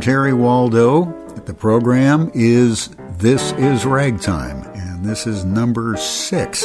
Terry 0.00 0.32
Waldo. 0.32 1.04
The 1.44 1.52
program 1.52 2.30
is 2.32 2.88
This 3.18 3.52
is 3.52 3.84
Ragtime, 3.84 4.62
and 4.74 5.04
this 5.04 5.26
is 5.26 5.44
number 5.44 5.96
six 5.98 6.64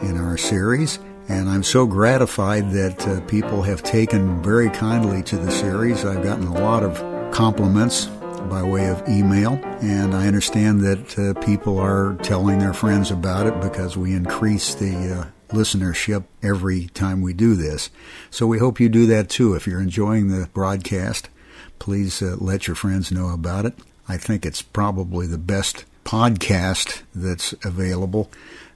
in 0.00 0.16
our 0.16 0.36
series. 0.36 1.00
And 1.28 1.48
I'm 1.48 1.64
so 1.64 1.86
gratified 1.86 2.70
that 2.70 3.06
uh, 3.08 3.20
people 3.22 3.62
have 3.62 3.82
taken 3.82 4.40
very 4.42 4.70
kindly 4.70 5.24
to 5.24 5.36
the 5.36 5.50
series. 5.50 6.04
I've 6.04 6.22
gotten 6.22 6.46
a 6.46 6.54
lot 6.54 6.84
of 6.84 7.32
compliments 7.32 8.06
by 8.48 8.62
way 8.62 8.88
of 8.88 9.06
email, 9.08 9.54
and 9.82 10.14
I 10.14 10.28
understand 10.28 10.80
that 10.82 11.18
uh, 11.18 11.34
people 11.40 11.78
are 11.80 12.16
telling 12.22 12.60
their 12.60 12.72
friends 12.72 13.10
about 13.10 13.46
it 13.46 13.60
because 13.60 13.96
we 13.96 14.12
increase 14.12 14.76
the 14.76 14.94
uh, 14.94 15.54
listenership 15.54 16.24
every 16.42 16.86
time 16.88 17.22
we 17.22 17.32
do 17.32 17.56
this. 17.56 17.90
So 18.30 18.46
we 18.46 18.58
hope 18.58 18.78
you 18.78 18.88
do 18.88 19.06
that 19.06 19.28
too. 19.28 19.54
If 19.54 19.66
you're 19.66 19.80
enjoying 19.80 20.28
the 20.28 20.48
broadcast, 20.54 21.28
please 21.78 22.22
uh, 22.22 22.36
let 22.38 22.66
your 22.66 22.76
friends 22.76 23.10
know 23.12 23.30
about 23.30 23.64
it. 23.64 23.74
I 24.08 24.16
think 24.16 24.46
it's 24.46 24.62
probably 24.62 25.26
the 25.26 25.38
best 25.38 25.84
podcast 26.04 27.02
that's 27.14 27.52
available 27.64 28.30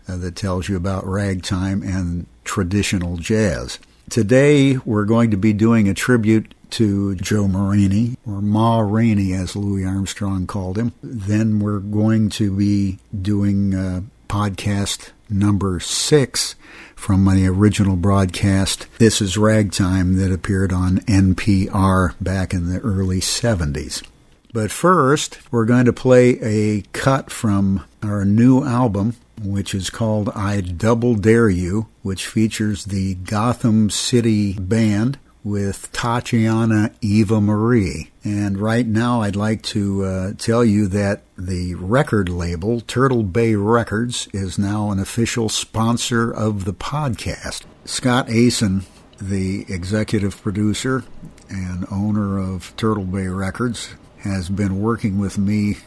uh, 0.08 0.16
that 0.18 0.36
tells 0.36 0.68
you 0.68 0.76
about 0.76 1.06
ragtime 1.06 1.82
and 1.82 2.26
traditional 2.44 3.16
jazz. 3.16 3.78
Today, 4.10 4.76
we're 4.78 5.04
going 5.04 5.30
to 5.30 5.36
be 5.36 5.52
doing 5.52 5.88
a 5.88 5.94
tribute 5.94 6.54
to 6.70 7.14
Joe 7.16 7.44
Muranyi, 7.44 8.16
or 8.26 8.40
Ma 8.40 8.80
Rainey, 8.80 9.32
as 9.34 9.54
Louis 9.54 9.84
Armstrong 9.84 10.46
called 10.46 10.78
him. 10.78 10.92
Then 11.02 11.60
we're 11.60 11.78
going 11.78 12.30
to 12.30 12.54
be 12.54 12.98
doing 13.20 13.74
uh, 13.74 14.02
podcast 14.28 15.10
number 15.28 15.80
six 15.80 16.54
from 17.02 17.24
my 17.24 17.44
original 17.44 17.96
broadcast, 17.96 18.86
This 18.98 19.20
is 19.20 19.36
Ragtime, 19.36 20.18
that 20.18 20.30
appeared 20.30 20.72
on 20.72 20.98
NPR 21.00 22.14
back 22.20 22.54
in 22.54 22.70
the 22.70 22.78
early 22.78 23.18
70s. 23.18 24.04
But 24.52 24.70
first, 24.70 25.40
we're 25.50 25.64
going 25.64 25.86
to 25.86 25.92
play 25.92 26.38
a 26.40 26.82
cut 26.92 27.28
from 27.28 27.82
our 28.04 28.24
new 28.24 28.62
album, 28.62 29.16
which 29.42 29.74
is 29.74 29.90
called 29.90 30.28
I 30.28 30.60
Double 30.60 31.16
Dare 31.16 31.48
You, 31.48 31.88
which 32.02 32.28
features 32.28 32.84
the 32.84 33.16
Gotham 33.16 33.90
City 33.90 34.52
Band 34.52 35.18
with 35.44 35.90
Tatiana 35.92 36.92
Eva 37.00 37.40
Marie. 37.40 38.10
And 38.24 38.58
right 38.58 38.86
now, 38.86 39.22
I'd 39.22 39.36
like 39.36 39.62
to 39.64 40.04
uh, 40.04 40.32
tell 40.38 40.64
you 40.64 40.86
that 40.88 41.22
the 41.36 41.74
record 41.74 42.28
label, 42.28 42.80
Turtle 42.80 43.24
Bay 43.24 43.54
Records, 43.54 44.28
is 44.32 44.58
now 44.58 44.90
an 44.90 44.98
official 44.98 45.48
sponsor 45.48 46.30
of 46.30 46.64
the 46.64 46.72
podcast. 46.74 47.62
Scott 47.84 48.28
Asen, 48.28 48.84
the 49.20 49.66
executive 49.68 50.40
producer 50.40 51.04
and 51.48 51.86
owner 51.90 52.38
of 52.38 52.72
Turtle 52.76 53.04
Bay 53.04 53.26
Records, 53.26 53.94
has 54.18 54.48
been 54.48 54.80
working 54.80 55.18
with 55.18 55.36
me 55.36 55.78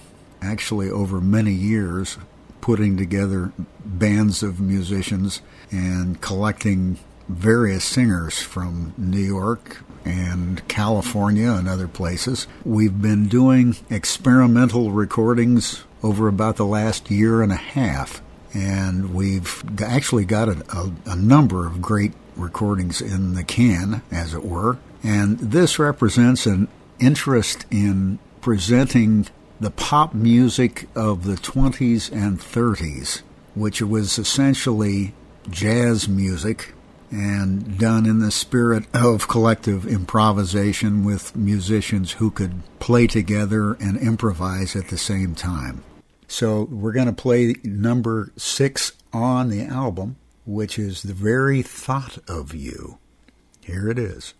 actually 0.41 0.89
over 0.89 1.21
many 1.21 1.53
years, 1.53 2.17
putting 2.59 2.97
together 2.97 3.53
bands 3.85 4.43
of 4.43 4.59
musicians 4.59 5.41
and 5.71 6.19
collecting 6.19 6.97
various 7.27 7.83
singers 7.83 8.39
from 8.41 8.93
New 8.97 9.17
York 9.19 9.83
and 10.03 10.65
California 10.67 11.51
and 11.51 11.67
other 11.67 11.87
places. 11.87 12.47
We've 12.63 13.01
been 13.01 13.27
doing 13.27 13.75
experimental 13.89 14.91
recordings 14.91 15.83
over 16.03 16.27
about 16.27 16.57
the 16.57 16.65
last 16.65 17.09
year 17.09 17.41
and 17.41 17.51
a 17.51 17.55
half, 17.57 18.21
and 18.53 19.13
we've 19.13 19.63
actually 19.81 20.25
got 20.25 20.49
a, 20.49 20.63
a, 20.71 20.91
a 21.11 21.15
number 21.15 21.65
of 21.65 21.81
great 21.81 22.13
recordings 22.35 23.01
in 23.01 23.33
the 23.33 23.43
can, 23.43 24.03
as 24.11 24.33
it 24.33 24.45
were. 24.45 24.77
And 25.03 25.39
this 25.39 25.79
represents 25.79 26.45
an 26.45 26.67
interest 26.99 27.65
in 27.71 28.19
presenting 28.41 29.27
the 29.59 29.71
pop 29.71 30.13
music 30.13 30.87
of 30.95 31.23
the 31.23 31.35
20s 31.35 32.11
and 32.11 32.39
30s, 32.39 33.21
which 33.55 33.81
was 33.81 34.19
essentially 34.19 35.13
jazz 35.49 36.07
music 36.07 36.74
and 37.11 37.77
done 37.77 38.05
in 38.05 38.19
the 38.19 38.31
spirit 38.31 38.85
of 38.93 39.27
collective 39.27 39.85
improvisation 39.85 41.03
with 41.03 41.35
musicians 41.35 42.13
who 42.13 42.31
could 42.31 42.61
play 42.79 43.07
together 43.07 43.73
and 43.73 43.97
improvise 43.97 44.75
at 44.75 44.89
the 44.89 44.97
same 44.97 45.35
time. 45.35 45.83
So 46.27 46.63
we're 46.63 46.91
going 46.91 47.07
to 47.07 47.13
play 47.13 47.55
number 47.63 48.31
six 48.35 48.93
on 49.13 49.49
the 49.49 49.61
album, 49.61 50.17
which 50.45 50.79
is 50.79 51.03
The 51.03 51.13
Very 51.13 51.61
Thought 51.61 52.17
of 52.27 52.53
You. 52.53 52.97
Here 53.61 53.89
it 53.89 53.99
is. 53.99 54.33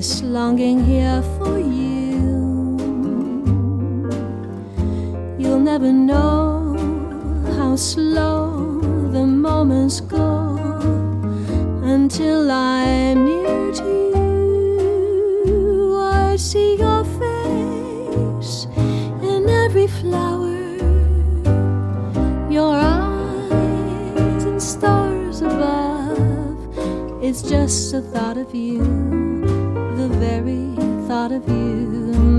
This 0.00 0.22
longing 0.22 0.82
here 0.82 1.22
for 1.36 1.58
you. 1.58 2.78
You'll 5.38 5.60
never 5.60 5.92
know 5.92 6.74
how 7.58 7.76
slow 7.76 8.80
the 9.12 9.26
moments 9.26 10.00
go 10.00 10.56
until 11.82 12.50
I'm 12.50 13.26
near 13.26 13.72
to 13.74 13.84
you. 15.44 15.98
I 16.00 16.36
see 16.36 16.76
your 16.78 17.04
face 17.20 18.68
in 19.20 19.50
every 19.50 19.86
flower, 19.86 20.78
your 22.50 22.74
eyes 22.74 24.44
and 24.44 24.62
stars 24.62 25.42
above. 25.42 26.56
It's 27.22 27.42
just 27.42 27.92
the 27.92 28.00
thought 28.00 28.38
of 28.38 28.54
you, 28.54 28.80
very 30.20 30.74
thought 31.08 31.32
of 31.32 31.48
you. 31.48 32.29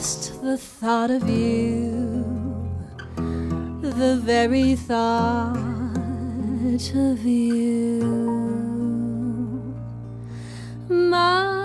The 0.00 0.56
thought 0.56 1.10
of 1.10 1.28
you, 1.28 2.24
the 3.82 4.18
very 4.24 4.74
thought 4.74 5.58
of 6.94 7.22
you, 7.22 8.00
my 10.88 11.59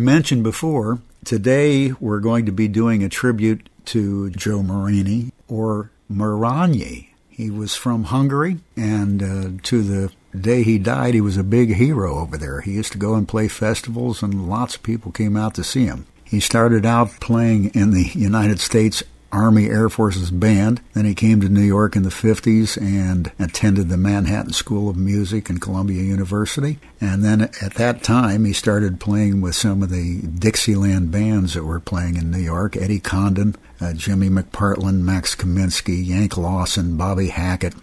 mentioned 0.00 0.42
before, 0.42 1.00
today 1.24 1.92
we're 1.92 2.20
going 2.20 2.46
to 2.46 2.52
be 2.52 2.66
doing 2.66 3.04
a 3.04 3.08
tribute 3.08 3.68
to 3.86 4.30
Joe 4.30 4.62
Morani 4.62 5.32
or 5.48 5.90
Muranyi. 6.12 7.10
He 7.28 7.50
was 7.50 7.74
from 7.74 8.04
Hungary, 8.04 8.58
and 8.76 9.22
uh, 9.22 9.62
to 9.62 9.82
the 9.82 10.12
day 10.38 10.62
he 10.62 10.78
died, 10.78 11.14
he 11.14 11.20
was 11.20 11.36
a 11.36 11.44
big 11.44 11.74
hero 11.74 12.18
over 12.18 12.36
there. 12.36 12.60
He 12.60 12.72
used 12.72 12.92
to 12.92 12.98
go 12.98 13.14
and 13.14 13.28
play 13.28 13.48
festivals, 13.48 14.22
and 14.22 14.48
lots 14.48 14.76
of 14.76 14.82
people 14.82 15.12
came 15.12 15.36
out 15.36 15.54
to 15.54 15.64
see 15.64 15.86
him. 15.86 16.06
He 16.24 16.40
started 16.40 16.84
out 16.84 17.10
playing 17.20 17.70
in 17.70 17.90
the 17.90 18.10
United 18.14 18.60
States 18.60 19.02
Army 19.32 19.66
Air 19.66 19.88
Forces 19.88 20.30
band. 20.30 20.80
Then 20.92 21.04
he 21.04 21.14
came 21.14 21.40
to 21.40 21.48
New 21.48 21.62
York 21.62 21.94
in 21.94 22.02
the 22.02 22.10
50s 22.10 22.76
and 22.76 23.30
attended 23.38 23.88
the 23.88 23.96
Manhattan 23.96 24.52
School 24.52 24.88
of 24.88 24.96
Music 24.96 25.48
and 25.48 25.60
Columbia 25.60 26.02
University. 26.02 26.78
And 27.00 27.24
then 27.24 27.42
at 27.42 27.74
that 27.74 28.02
time, 28.02 28.44
he 28.44 28.52
started 28.52 29.00
playing 29.00 29.40
with 29.40 29.54
some 29.54 29.82
of 29.82 29.90
the 29.90 30.20
Dixieland 30.22 31.10
bands 31.10 31.54
that 31.54 31.64
were 31.64 31.80
playing 31.80 32.16
in 32.16 32.30
New 32.30 32.38
York 32.38 32.76
Eddie 32.76 33.00
Condon, 33.00 33.54
uh, 33.80 33.92
Jimmy 33.92 34.28
McPartland, 34.28 35.00
Max 35.02 35.34
Kaminsky, 35.34 36.04
Yank 36.04 36.36
Lawson, 36.36 36.96
Bobby 36.96 37.28
Hackett, 37.28 37.74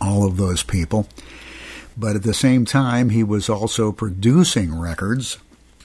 all 0.00 0.26
of 0.26 0.36
those 0.36 0.62
people. 0.62 1.08
But 1.96 2.16
at 2.16 2.22
the 2.22 2.34
same 2.34 2.64
time, 2.64 3.10
he 3.10 3.24
was 3.24 3.48
also 3.48 3.92
producing 3.92 4.78
records 4.78 5.38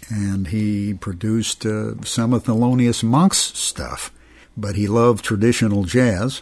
and 0.10 0.48
he 0.48 0.93
produced 0.93 1.65
uh, 1.65 2.01
some 2.03 2.34
of 2.34 2.43
Thelonious 2.43 3.03
Monk's 3.03 3.38
stuff 3.38 4.12
but 4.55 4.75
he 4.75 4.88
loved 4.88 5.24
traditional 5.24 5.83
jazz 5.83 6.41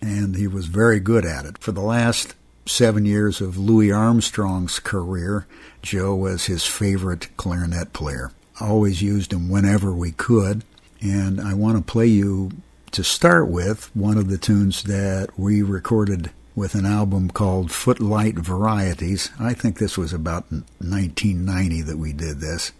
and 0.00 0.36
he 0.36 0.46
was 0.46 0.66
very 0.66 1.00
good 1.00 1.24
at 1.24 1.44
it. 1.44 1.58
For 1.58 1.72
the 1.72 1.80
last 1.80 2.34
seven 2.66 3.04
years 3.04 3.40
of 3.40 3.56
Louis 3.56 3.92
Armstrong's 3.92 4.78
career, 4.78 5.46
Joe 5.82 6.14
was 6.14 6.46
his 6.46 6.64
favorite 6.64 7.28
clarinet 7.36 7.92
player. 7.92 8.32
Always 8.60 9.02
used 9.02 9.32
him 9.32 9.48
whenever 9.48 9.92
we 9.92 10.12
could. 10.12 10.64
And 11.00 11.40
I 11.40 11.54
want 11.54 11.76
to 11.76 11.82
play 11.82 12.06
you, 12.06 12.52
to 12.92 13.04
start 13.04 13.48
with, 13.48 13.90
one 13.94 14.16
of 14.16 14.28
the 14.28 14.38
tunes 14.38 14.84
that 14.84 15.28
we 15.38 15.62
recorded 15.62 16.30
with 16.54 16.74
an 16.74 16.86
album 16.86 17.30
called 17.30 17.70
Footlight 17.70 18.36
Varieties. 18.36 19.30
I 19.38 19.52
think 19.52 19.78
this 19.78 19.98
was 19.98 20.14
about 20.14 20.50
1990 20.50 21.82
that 21.82 21.98
we 21.98 22.14
did 22.14 22.40
this 22.40 22.72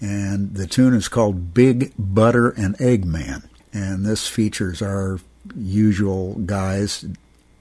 and 0.00 0.54
the 0.54 0.66
tune 0.66 0.94
is 0.94 1.08
called 1.08 1.54
Big 1.54 1.92
Butter 1.98 2.50
and 2.50 2.80
Egg 2.80 3.04
Man. 3.04 3.48
And 3.72 4.04
this 4.04 4.26
features 4.26 4.82
our 4.82 5.20
usual 5.54 6.34
guys. 6.34 7.04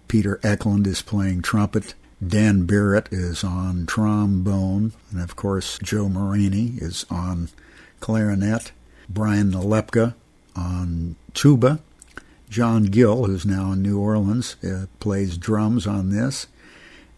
Peter 0.07 0.37
Ecklund 0.43 0.87
is 0.87 1.01
playing 1.01 1.41
trumpet. 1.41 1.93
Dan 2.25 2.65
Barrett 2.65 3.11
is 3.11 3.43
on 3.43 3.85
trombone. 3.85 4.93
And 5.11 5.21
of 5.21 5.35
course, 5.35 5.77
Joe 5.79 6.07
Muranyi 6.07 6.81
is 6.81 7.05
on 7.09 7.49
clarinet. 7.99 8.71
Brian 9.09 9.51
Nalepka 9.51 10.15
on 10.55 11.15
tuba. 11.33 11.79
John 12.49 12.85
Gill, 12.85 13.25
who's 13.25 13.45
now 13.45 13.71
in 13.71 13.81
New 13.81 13.99
Orleans, 13.99 14.55
uh, 14.63 14.85
plays 14.99 15.37
drums 15.37 15.87
on 15.87 16.09
this. 16.09 16.47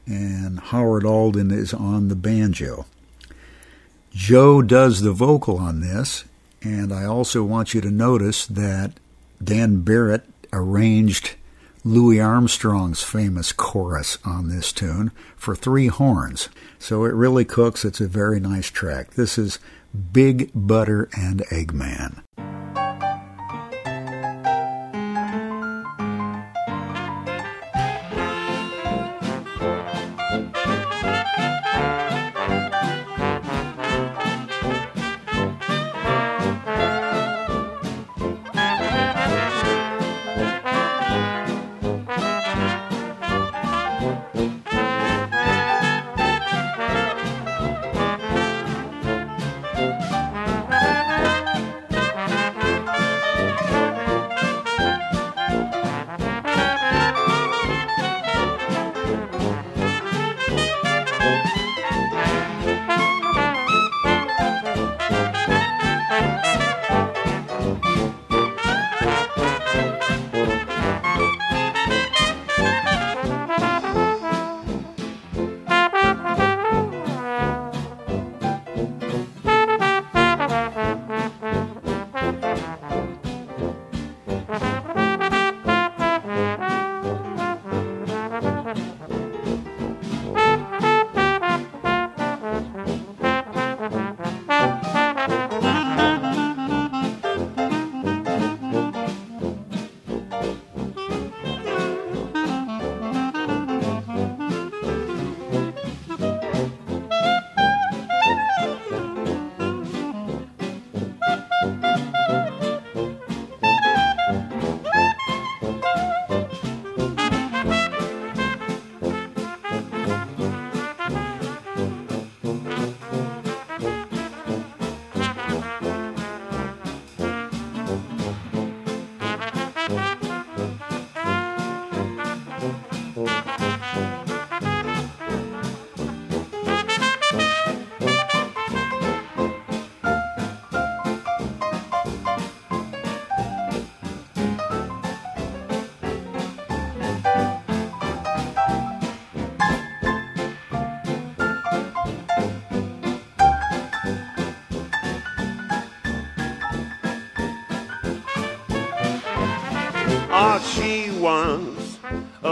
And 0.06 0.60
Howard 0.60 1.06
Alden 1.06 1.52
is 1.52 1.74
on 1.74 2.08
the 2.08 2.16
banjo. 2.16 2.86
Joe 4.18 4.64
does 4.64 5.02
the 5.02 5.12
vocal 5.12 5.58
on 5.58 5.80
this, 5.80 6.26
and 6.64 6.92
I 6.92 7.06
also 7.06 7.44
want 7.44 7.76
you 7.76 7.82
to 7.82 7.92
notice 7.92 8.48
that 8.48 8.94
Dan 9.42 9.82
Barrett 9.82 10.24
arranged 10.52 11.36
Louis 11.86 12.20
Armstrong's 12.20 13.04
famous 13.04 13.52
chorus 13.52 14.18
on 14.26 14.50
this 14.50 14.74
tune 14.74 15.12
for 15.36 15.56
three 15.56 15.86
horns. 15.86 16.50
So 16.80 17.06
it 17.06 17.14
really 17.14 17.46
cooks. 17.46 17.86
It's 17.86 18.02
a 18.02 18.08
very 18.08 18.40
nice 18.40 18.72
track. 18.72 19.12
This 19.12 19.38
is 19.38 19.60
Big 20.12 20.50
Butter 20.56 21.10
and 21.16 21.42
Eggman. 21.52 22.24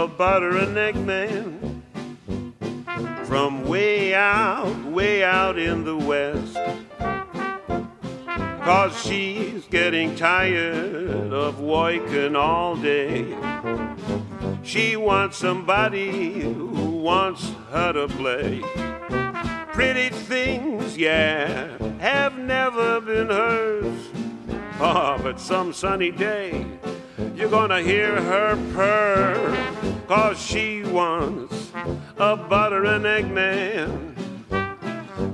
Butter 0.08 0.56
and 0.56 1.06
man 1.06 1.82
from 3.24 3.66
way 3.66 4.14
out, 4.14 4.76
way 4.84 5.24
out 5.24 5.58
in 5.58 5.84
the 5.84 5.96
west. 5.96 6.56
Cause 8.66 9.00
she's 9.04 9.64
getting 9.66 10.16
tired 10.16 11.32
of 11.32 11.60
working 11.60 12.34
all 12.34 12.76
day. 12.76 13.36
She 14.62 14.96
wants 14.96 15.36
somebody 15.36 16.40
who 16.40 16.90
wants 17.02 17.52
her 17.70 17.92
to 17.92 18.08
play. 18.08 18.62
Pretty 19.72 20.08
things, 20.08 20.96
yeah, 20.96 21.78
have 21.98 22.38
never 22.38 23.00
been 23.00 23.28
hers. 23.28 24.08
Oh, 24.80 25.18
but 25.22 25.38
some 25.38 25.72
sunny 25.72 26.10
day, 26.10 26.66
you're 27.34 27.50
gonna 27.50 27.82
hear 27.82 28.20
her 28.20 28.56
purr. 28.74 29.85
Cause 30.06 30.40
she 30.40 30.82
wants 30.84 31.72
a 32.16 32.36
butter 32.36 32.84
and 32.84 33.04
egg 33.04 33.30
man 33.30 34.16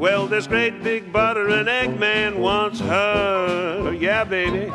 well, 0.02 0.26
this 0.26 0.49
great 0.49 0.83
big 0.83 1.12
butter 1.12 1.49
and 1.49 1.69
egg 1.69 1.97
man 1.97 2.41
wants 2.41 2.81
her. 2.81 3.93
Yeah, 3.93 4.25
baby. 4.25 4.69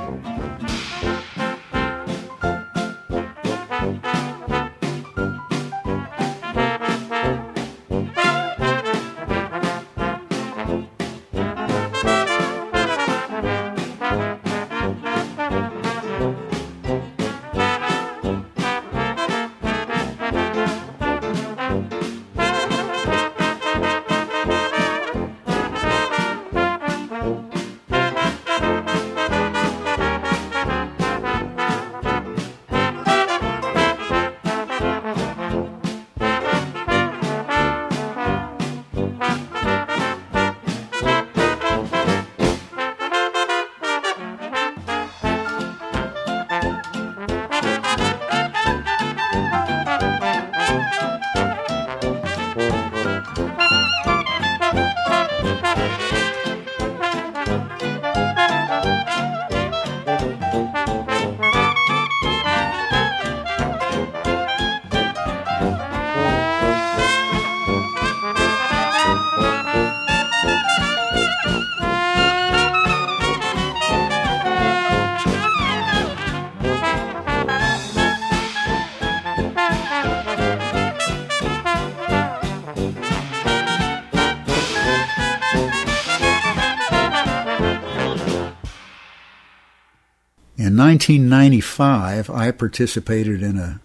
1995, 90.87 92.29
I 92.29 92.51
participated 92.51 93.43
in 93.43 93.57
a 93.57 93.81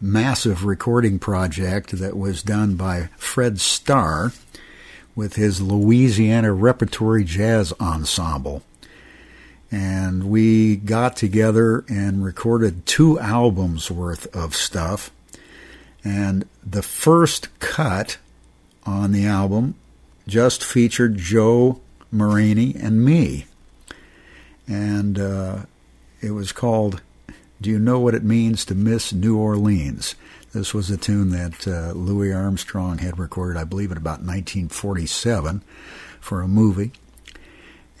massive 0.00 0.64
recording 0.64 1.18
project 1.18 1.98
that 1.98 2.16
was 2.16 2.44
done 2.44 2.76
by 2.76 3.08
Fred 3.16 3.60
Starr 3.60 4.32
with 5.16 5.34
his 5.34 5.60
Louisiana 5.60 6.52
Repertory 6.52 7.24
Jazz 7.24 7.72
Ensemble. 7.80 8.62
And 9.72 10.30
we 10.30 10.76
got 10.76 11.16
together 11.16 11.84
and 11.88 12.24
recorded 12.24 12.86
two 12.86 13.18
albums 13.18 13.90
worth 13.90 14.32
of 14.32 14.54
stuff. 14.54 15.10
And 16.04 16.46
the 16.64 16.82
first 16.82 17.48
cut 17.58 18.18
on 18.86 19.10
the 19.10 19.26
album 19.26 19.74
just 20.28 20.62
featured 20.62 21.16
Joe 21.16 21.80
Muranyi 22.14 22.80
and 22.80 23.04
me. 23.04 23.46
And 24.68 25.18
uh, 25.18 25.62
it 26.24 26.30
was 26.30 26.52
called 26.52 27.02
Do 27.60 27.68
You 27.68 27.78
Know 27.78 28.00
What 28.00 28.14
It 28.14 28.24
Means 28.24 28.64
to 28.64 28.74
Miss 28.74 29.12
New 29.12 29.36
Orleans? 29.36 30.14
This 30.52 30.72
was 30.72 30.90
a 30.90 30.96
tune 30.96 31.30
that 31.30 31.68
uh, 31.68 31.92
Louis 31.92 32.32
Armstrong 32.32 32.98
had 32.98 33.18
recorded, 33.18 33.58
I 33.58 33.64
believe, 33.64 33.90
in 33.90 33.98
about 33.98 34.20
1947 34.20 35.62
for 36.20 36.40
a 36.40 36.48
movie. 36.48 36.92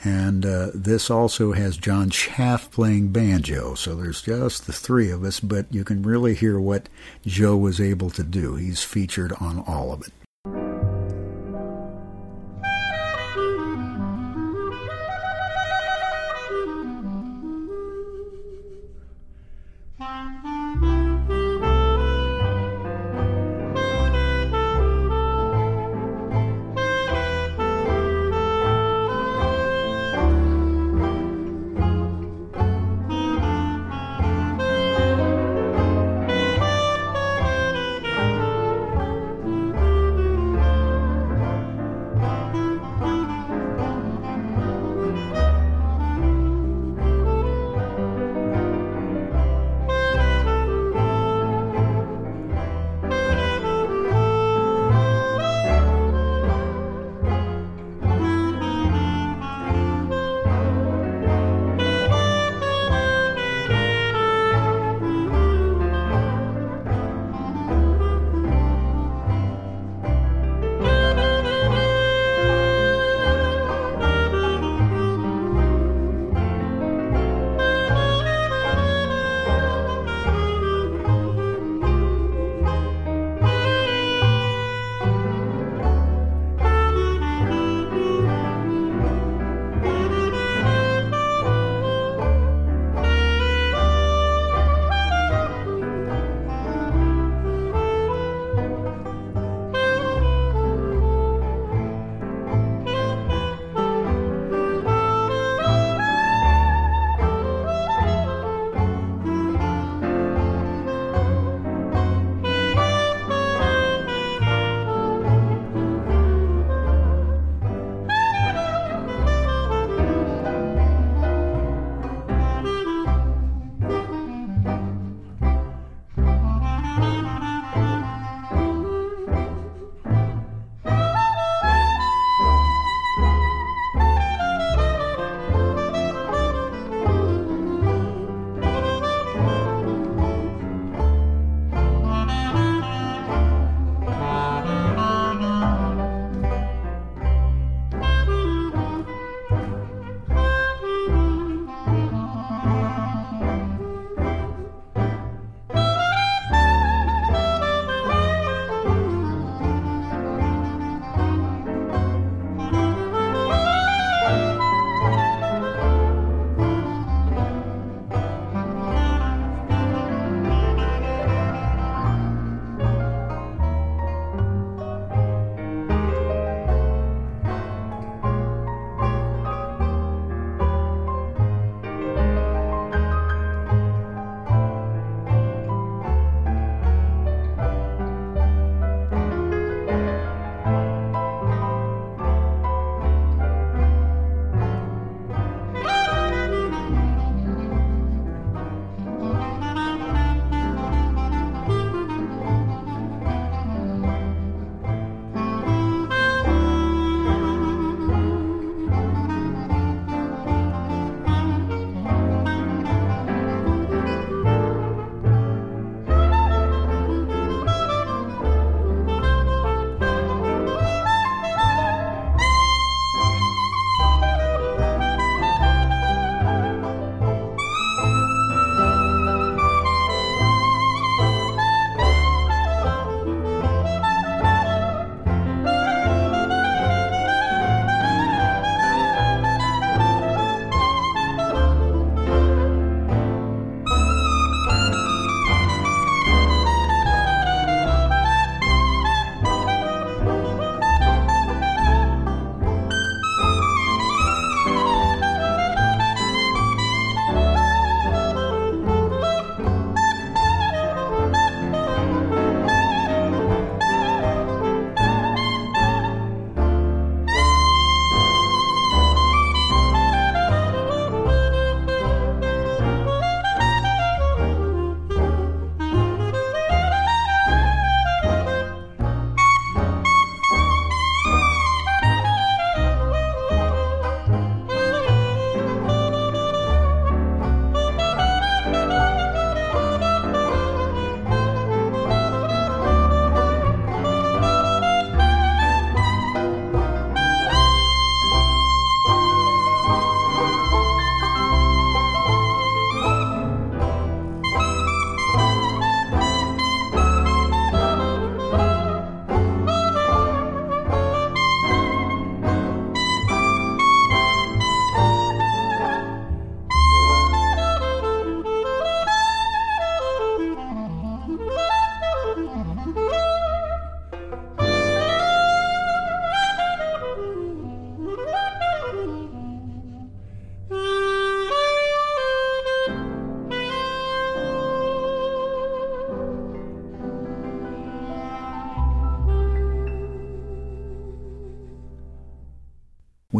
And 0.02 0.46
uh, 0.46 0.68
this 0.74 1.10
also 1.10 1.52
has 1.52 1.76
John 1.76 2.10
Chaffe 2.10 2.70
playing 2.70 3.08
banjo. 3.08 3.74
So 3.74 3.94
there's 3.94 4.22
just 4.22 4.66
the 4.66 4.72
three 4.72 5.10
of 5.10 5.22
us, 5.22 5.40
but 5.40 5.66
you 5.70 5.84
can 5.84 6.02
really 6.02 6.34
hear 6.34 6.58
what 6.58 6.88
Joe 7.26 7.56
was 7.56 7.80
able 7.80 8.10
to 8.10 8.22
do. 8.22 8.56
He's 8.56 8.82
featured 8.82 9.32
on 9.40 9.62
all 9.66 9.92
of 9.92 10.02
it. 10.06 10.12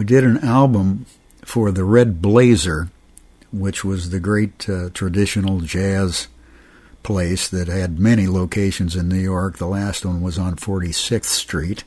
We 0.05 0.09
did 0.09 0.25
an 0.25 0.45
album 0.45 1.07
for 1.47 1.73
the 1.73 1.83
Red 1.83 2.21
Blazer, 2.21 2.90
which 3.51 3.87
was 3.87 4.11
the 4.11 4.21
great 4.21 4.69
uh, 4.69 4.90
traditional 4.90 5.61
jazz 5.61 6.29
place 7.03 7.49
that 7.49 7.69
had 7.69 7.99
many 7.99 8.27
locations 8.27 8.97
in 8.97 9.09
New 9.09 9.17
York. 9.17 9.57
The 9.57 9.67
last 9.67 10.05
one 10.05 10.21
was 10.21 10.38
on 10.38 10.57
46th 10.57 11.25
Street. 11.25 11.85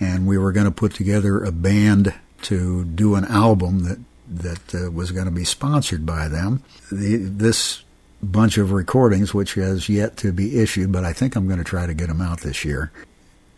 And 0.00 0.26
we 0.26 0.38
were 0.38 0.52
going 0.52 0.64
to 0.64 0.70
put 0.70 0.94
together 0.94 1.44
a 1.44 1.52
band 1.52 2.14
to 2.44 2.86
do 2.86 3.14
an 3.14 3.26
album 3.26 3.84
that 3.84 3.98
that 4.26 4.74
uh, 4.74 4.90
was 4.90 5.10
going 5.10 5.26
to 5.26 5.30
be 5.30 5.44
sponsored 5.44 6.06
by 6.06 6.28
them. 6.28 6.62
The, 6.90 7.16
this 7.16 7.82
bunch 8.22 8.56
of 8.56 8.72
recordings, 8.72 9.34
which 9.34 9.52
has 9.52 9.90
yet 9.90 10.16
to 10.18 10.32
be 10.32 10.58
issued, 10.60 10.92
but 10.92 11.04
I 11.04 11.12
think 11.12 11.36
I'm 11.36 11.46
going 11.46 11.58
to 11.58 11.64
try 11.64 11.84
to 11.84 11.92
get 11.92 12.08
them 12.08 12.22
out 12.22 12.40
this 12.40 12.64
year. 12.64 12.90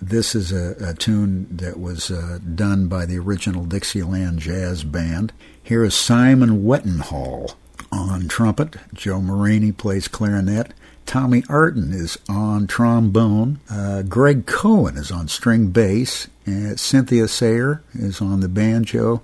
This 0.01 0.35
is 0.35 0.53
a, 0.53 0.91
a 0.91 0.95
tune 0.95 1.47
that 1.51 1.79
was 1.79 2.11
uh, 2.11 2.39
done 2.55 2.89
by 2.89 3.07
the 3.07 3.19
original 3.19 3.65
Dixieland 3.65 4.39
Jazz 4.41 4.83
Band. 4.83 5.33
Here 5.63 5.85
is 5.85 5.95
Simon 5.95 6.65
Wettenhall 6.65 7.55
on 7.93 8.29
trumpet. 8.29 8.77
Joe 8.95 9.21
Muranyi 9.21 9.77
plays 9.77 10.09
clarinet. 10.09 10.73
Tommy 11.07 11.43
Artin 11.43 11.93
is 11.93 12.19
on 12.29 12.67
trombone. 12.67 13.61
Uh, 13.69 14.03
Greg 14.03 14.47
Cohen 14.47 14.97
is 14.97 15.11
on 15.11 15.29
string 15.29 15.71
bass. 15.71 16.29
And 16.47 16.81
Cynthia 16.81 17.29
Sayer 17.29 17.83
is 17.93 18.21
on 18.21 18.41
the 18.41 18.49
banjo. 18.49 19.23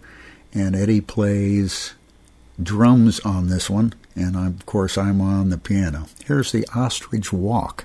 And 0.53 0.77
Eddie 0.77 1.01
plays 1.01 1.95
drums 2.63 3.21
on 3.21 3.49
this 3.49 3.69
one, 3.69 3.93
and 4.15 4.37
I'm, 4.37 4.47
of 4.49 4.67
course 4.67 4.97
I'm 4.97 5.21
on 5.21 5.51
the 5.51 5.59
piano. 5.59 6.07
Here's 6.25 6.53
the 6.53 6.67
Ostrich 6.75 7.33
Walk. 7.33 7.85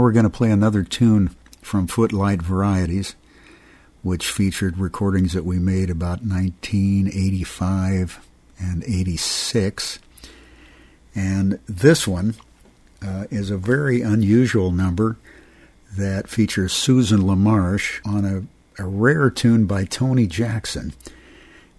We're 0.00 0.12
going 0.12 0.24
to 0.24 0.30
play 0.30 0.50
another 0.50 0.82
tune 0.82 1.36
from 1.62 1.86
Footlight 1.86 2.42
Varieties, 2.42 3.14
which 4.02 4.28
featured 4.28 4.76
recordings 4.76 5.34
that 5.34 5.44
we 5.44 5.60
made 5.60 5.88
about 5.88 6.24
1985 6.24 8.26
and 8.58 8.82
86. 8.82 10.00
And 11.14 11.60
this 11.68 12.08
one 12.08 12.34
uh, 13.00 13.26
is 13.30 13.50
a 13.50 13.56
very 13.56 14.02
unusual 14.02 14.72
number 14.72 15.16
that 15.96 16.28
features 16.28 16.72
Susan 16.72 17.20
LaMarche 17.20 18.00
on 18.04 18.24
a, 18.24 18.82
a 18.82 18.86
rare 18.86 19.30
tune 19.30 19.66
by 19.66 19.84
Tony 19.84 20.26
Jackson. 20.26 20.92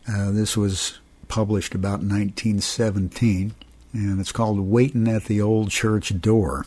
Uh, 0.08 0.32
this 0.32 0.56
was 0.56 1.00
published 1.28 1.76
about 1.76 2.00
1917, 2.00 3.54
and 3.92 4.22
it's 4.22 4.32
called 4.32 4.62
Waiting 4.62 5.10
at 5.10 5.26
the 5.26 5.42
Old 5.42 5.70
Church 5.70 6.18
Door. 6.22 6.66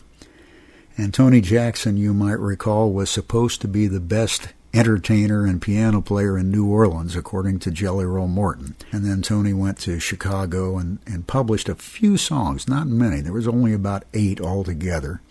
And 0.95 1.13
Tony 1.13 1.41
Jackson, 1.41 1.97
you 1.97 2.13
might 2.13 2.39
recall, 2.39 2.91
was 2.91 3.09
supposed 3.09 3.61
to 3.61 3.67
be 3.67 3.87
the 3.87 3.99
best 3.99 4.49
entertainer 4.73 5.45
and 5.45 5.61
piano 5.61 6.01
player 6.01 6.37
in 6.37 6.51
New 6.51 6.67
Orleans, 6.67 7.15
according 7.15 7.59
to 7.59 7.71
Jelly 7.71 8.05
Roll 8.05 8.27
Morton. 8.27 8.75
And 8.91 9.05
then 9.05 9.21
Tony 9.21 9.53
went 9.53 9.79
to 9.79 9.99
Chicago 9.99 10.77
and, 10.77 10.99
and 11.05 11.27
published 11.27 11.69
a 11.69 11.75
few 11.75 12.17
songs, 12.17 12.67
not 12.67 12.87
many. 12.87 13.21
There 13.21 13.33
was 13.33 13.47
only 13.47 13.73
about 13.73 14.03
eight 14.13 14.41
altogether. 14.41 15.21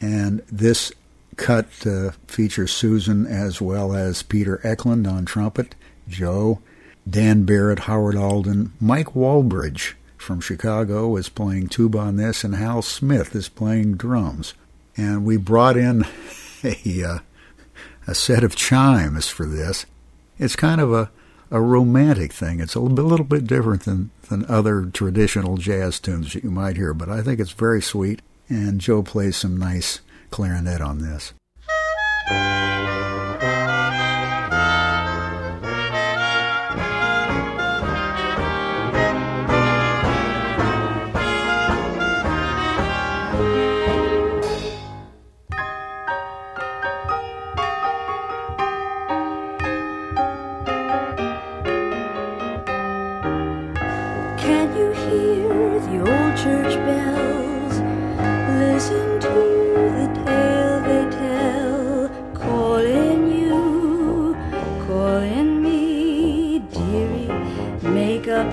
And 0.00 0.42
this 0.50 0.92
cut 1.36 1.86
uh, 1.86 2.12
features 2.28 2.72
Susan 2.72 3.26
as 3.26 3.60
well 3.60 3.94
as 3.94 4.22
Peter 4.22 4.58
Ecklund 4.58 5.10
on 5.10 5.24
trumpet, 5.24 5.74
Joe, 6.08 6.60
Dan 7.08 7.44
Barrett, 7.44 7.80
Howard 7.80 8.16
Alden, 8.16 8.72
Mike 8.80 9.14
Walbridge 9.14 9.96
from 10.16 10.40
Chicago 10.40 11.16
is 11.16 11.28
playing 11.28 11.68
tuba 11.68 11.98
on 11.98 12.16
this, 12.16 12.44
and 12.44 12.54
Hal 12.54 12.82
Smith 12.82 13.34
is 13.34 13.48
playing 13.48 13.96
drums 13.96 14.54
and 14.96 15.24
we 15.24 15.36
brought 15.36 15.76
in 15.76 16.04
a 16.64 17.04
uh, 17.04 17.18
a 18.06 18.14
set 18.14 18.44
of 18.44 18.56
chimes 18.56 19.28
for 19.28 19.46
this. 19.46 19.86
It's 20.38 20.56
kind 20.56 20.80
of 20.80 20.92
a 20.92 21.10
a 21.50 21.60
romantic 21.60 22.32
thing. 22.32 22.58
It's 22.58 22.74
a 22.74 22.80
little, 22.80 23.24
bit 23.24 23.46
different 23.46 23.84
than 23.84 24.10
than 24.28 24.44
other 24.46 24.86
traditional 24.86 25.56
jazz 25.56 26.00
tunes 26.00 26.32
that 26.32 26.42
you 26.42 26.50
might 26.50 26.76
hear, 26.76 26.94
but 26.94 27.08
I 27.08 27.22
think 27.22 27.38
it's 27.38 27.52
very 27.52 27.82
sweet. 27.82 28.22
And 28.48 28.80
Joe 28.80 29.02
plays 29.02 29.36
some 29.36 29.56
nice 29.56 30.00
clarinet 30.30 30.80
on 30.80 30.98
this. 30.98 31.32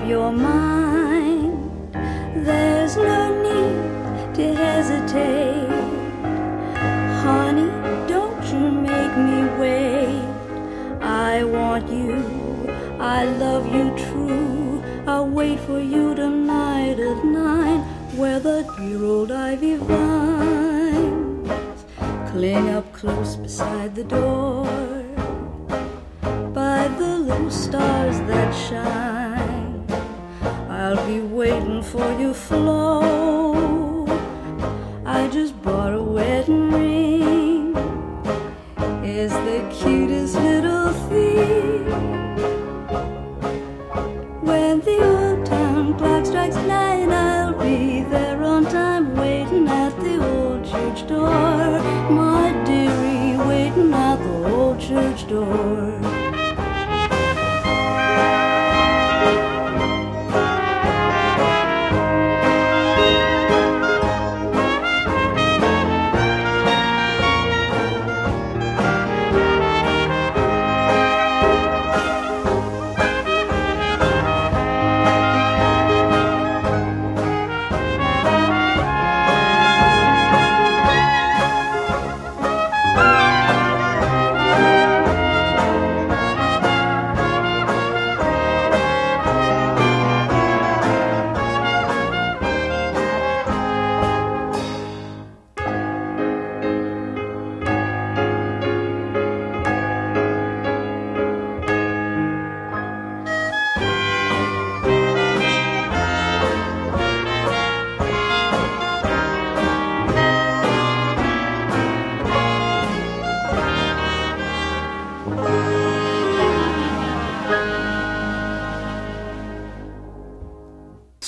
Your 0.06 0.32
mind. 0.32 1.94
There's 2.34 2.96
no 2.96 3.42
need 3.42 4.34
to 4.34 4.54
hesitate. 4.54 5.68
Honey, 7.22 7.70
don't 8.08 8.44
you 8.52 8.70
make 8.70 9.16
me 9.16 9.44
wait. 9.60 10.22
I 11.00 11.44
want 11.44 11.88
you, 11.90 12.24
I 12.98 13.24
love 13.24 13.66
you 13.74 13.94
true. 13.96 14.82
I'll 15.06 15.28
wait 15.28 15.60
for 15.60 15.80
you 15.80 16.14
tonight 16.14 16.98
at 16.98 17.24
nine, 17.24 17.80
where 18.16 18.40
the 18.40 18.62
dear 18.76 19.04
old 19.04 19.30
ivy 19.30 19.76
vines 19.76 21.42
cling 22.30 22.70
up 22.70 22.92
close 22.92 23.36
beside 23.36 23.94
the 23.94 24.04
door. 24.04 24.66
By 26.52 26.88
the 26.98 27.18
little 27.18 27.50
stars 27.50 28.18
that 28.30 28.52
shine, 28.52 29.11
waiting 31.42 31.82
for 31.82 32.20
you, 32.20 32.32
Flo. 32.32 33.01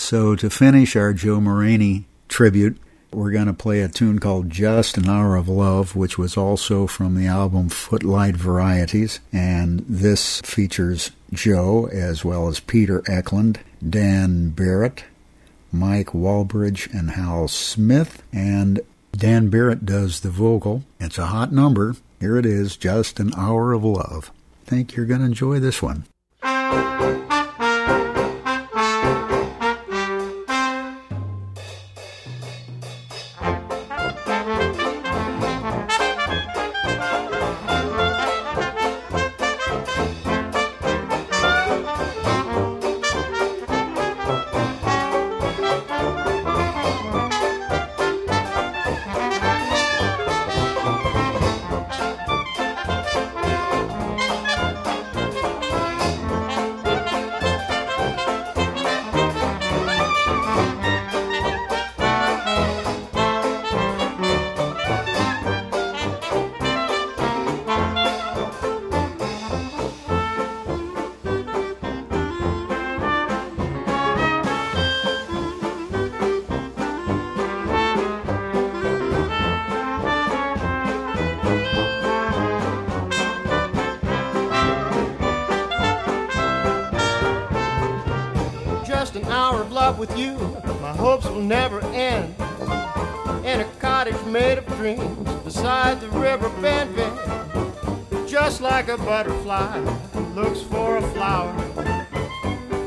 So, 0.05 0.37
to 0.37 0.51
finish 0.51 0.97
our 0.97 1.15
Joe 1.15 1.39
Muranyi 1.39 2.05
tribute, 2.29 2.77
we're 3.11 3.31
going 3.31 3.47
to 3.47 3.55
play 3.55 3.81
a 3.81 3.89
tune 3.89 4.19
called 4.19 4.51
Just 4.51 4.99
an 4.99 5.09
Hour 5.09 5.35
of 5.35 5.49
Love, 5.49 5.97
which 5.97 6.19
was 6.19 6.37
also 6.37 6.87
from 6.87 7.15
the 7.15 7.27
album 7.27 7.71
Footlight 7.71 8.37
Varieties. 8.37 9.21
And 9.33 9.83
this 9.89 10.43
features 10.43 11.13
Joe 11.33 11.87
as 11.87 12.23
well 12.23 12.49
as 12.49 12.61
Peter 12.61 13.01
Ecklund, 13.09 13.61
Dan 13.89 14.51
Barrett, 14.51 15.05
Mike 15.73 16.13
Walbridge, 16.13 16.87
and 16.93 17.13
Hal 17.13 17.49
Smith. 17.49 18.23
And 18.31 18.81
Dan 19.13 19.49
Barrett 19.49 19.87
does 19.87 20.21
the 20.21 20.29
vocal. 20.29 20.85
It's 21.01 21.17
a 21.17 21.29
hot 21.29 21.51
number. 21.51 21.97
Here 22.21 22.37
it 22.37 22.45
is 22.45 22.77
Just 22.77 23.21
an 23.21 23.33
Hour 23.39 23.73
of 23.73 23.83
Love. 23.83 24.33
Think 24.67 24.97
you're 24.97 25.07
going 25.07 25.21
to 25.21 25.27
enjoy 25.27 25.61
this 25.61 25.81
one. 25.81 26.05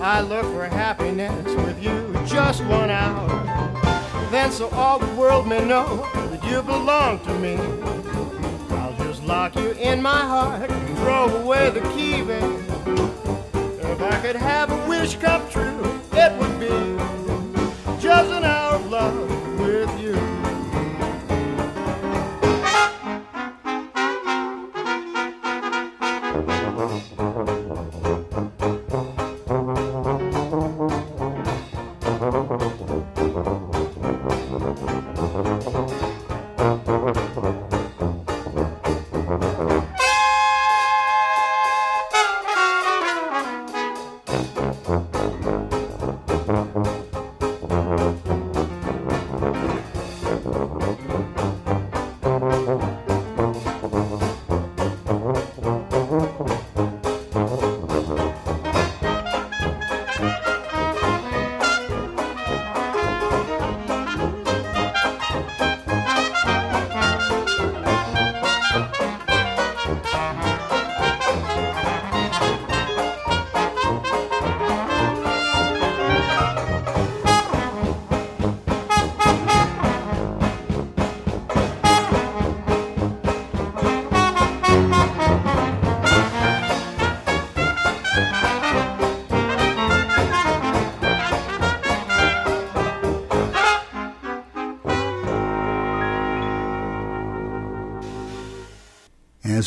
I 0.07 0.21
look 0.21 0.45
for 0.53 0.63
happiness 0.63 1.53
with 1.65 1.83
you 1.83 2.13
just 2.25 2.63
one 2.63 2.89
hour. 2.89 3.27
Then 4.31 4.53
so 4.53 4.69
all 4.69 4.99
the 4.99 5.13
world 5.15 5.45
may 5.45 5.65
know 5.65 5.97
that 6.31 6.41
you 6.45 6.61
belong 6.61 7.19
to 7.25 7.33
me. 7.37 7.57
I'll 8.77 8.95
just 9.03 9.21
lock 9.23 9.57
you 9.57 9.71
in 9.71 10.01
my 10.01 10.21
heart 10.21 10.71
and 10.71 10.97
throw 10.99 11.25
away 11.41 11.71
the 11.71 11.81
key, 11.89 12.21
babe. 12.21 12.41
If 13.83 14.01
I 14.01 14.21
could 14.21 14.37
have 14.37 14.71
a 14.71 14.87
wish 14.87 15.17
come 15.17 15.45
true, 15.49 15.99
it 16.13 16.39
would 16.39 16.57
be 16.57 17.99
just 18.01 18.31
an 18.31 18.45
hour 18.45 18.75
of 18.75 18.89
love 18.89 19.59
with 19.59 19.99
you. 19.99 20.26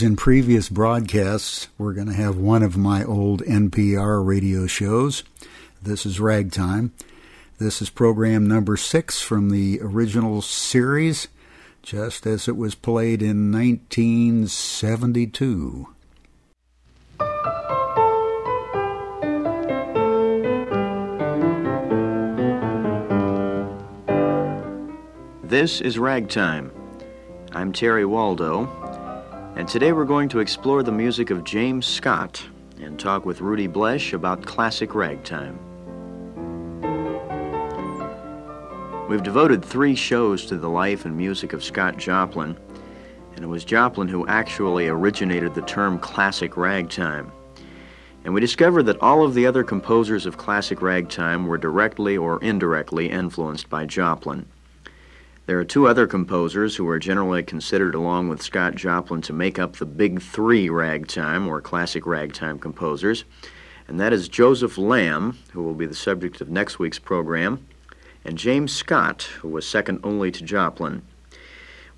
In 0.03 0.17
previous 0.17 0.69
broadcasts, 0.69 1.69
we're 1.77 1.93
going 1.93 2.07
to 2.07 2.13
have 2.13 2.37
one 2.37 2.63
of 2.63 2.77
my 2.77 3.05
old 3.05 3.43
NPR 3.43 4.25
radio 4.25 4.67
shows. 4.67 5.25
This 5.83 6.07
is 6.07 6.21
Ragtime. 6.21 6.93
This 7.59 7.83
is 7.83 7.91
program 7.91 8.47
number 8.47 8.77
six 8.77 9.21
from 9.21 9.51
the 9.51 9.81
original 9.83 10.43
series, 10.43 11.29
just 11.83 12.27
as 12.27 12.49
it 12.49 12.57
was 12.57 12.75
played 12.75 13.21
in 13.21 13.53
1972. 13.53 15.89
This 25.43 25.81
is 25.81 25.99
Ragtime. 25.99 26.71
I'm 27.53 27.73
Terry 27.73 28.05
Waldo, 28.05 28.80
and 29.57 29.67
today 29.67 29.93
we're 29.93 30.05
going 30.05 30.29
to 30.29 30.39
explore 30.39 30.83
the 30.83 30.93
music 30.93 31.31
of 31.31 31.45
James 31.45 31.85
Scott 31.85 32.47
and 32.81 32.99
talk 32.99 33.27
with 33.27 33.41
Rudy 33.41 33.67
Blesh 33.67 34.13
about 34.13 34.47
classic 34.47 34.95
ragtime. 34.95 35.59
We've 39.09 39.23
devoted 39.23 39.65
three 39.65 39.97
shows 39.97 40.47
to 40.47 40.57
the 40.57 40.69
life 40.69 41.05
and 41.05 41.17
music 41.17 41.53
of 41.53 41.65
Scott 41.65 41.97
Joplin, 41.97 42.57
and 43.35 43.45
it 43.45 43.49
was 43.49 43.65
Joplin 43.65 44.07
who 44.07 44.27
actually 44.29 44.87
originated 44.87 45.55
the 45.55 45.63
term 45.63 45.99
classic 45.99 46.57
ragtime. 46.57 47.33
And 48.25 48.33
we 48.33 48.41
discovered 48.41 48.85
that 48.85 49.03
all 49.03 49.25
of 49.25 49.35
the 49.35 49.47
other 49.47 49.65
composers 49.65 50.27
of 50.27 50.37
classic 50.37 50.81
ragtime 50.81 51.47
were 51.47 51.59
directly 51.59 52.17
or 52.17 52.41
indirectly 52.43 53.11
influenced 53.11 53.69
by 53.69 53.85
Joplin. 53.85 54.47
There 55.51 55.59
are 55.59 55.65
two 55.65 55.89
other 55.89 56.07
composers 56.07 56.77
who 56.77 56.89
are 56.89 57.01
generally 57.01 57.43
considered, 57.43 57.97
along 57.97 58.29
with 58.29 58.41
Scott 58.41 58.77
Joplin, 58.77 59.21
to 59.23 59.33
make 59.33 59.59
up 59.59 59.75
the 59.75 59.85
big 59.85 60.23
three 60.23 60.71
ragtime 60.71 61.49
or 61.49 61.61
classic 61.61 62.07
ragtime 62.07 62.61
composers, 62.61 63.25
and 63.89 63.99
that 63.99 64.13
is 64.13 64.29
Joseph 64.29 64.79
Lamb, 64.79 65.37
who 65.53 65.61
will 65.65 65.75
be 65.75 65.87
the 65.87 65.93
subject 65.97 66.41
of 66.41 66.51
next 66.51 66.79
week's 66.79 67.01
program, 67.01 67.67
and 68.25 68.39
James 68.39 68.73
Scott, 68.73 69.23
who 69.41 69.49
was 69.49 69.67
second 69.67 69.99
only 70.05 70.31
to 70.31 70.45
Joplin. 70.45 71.03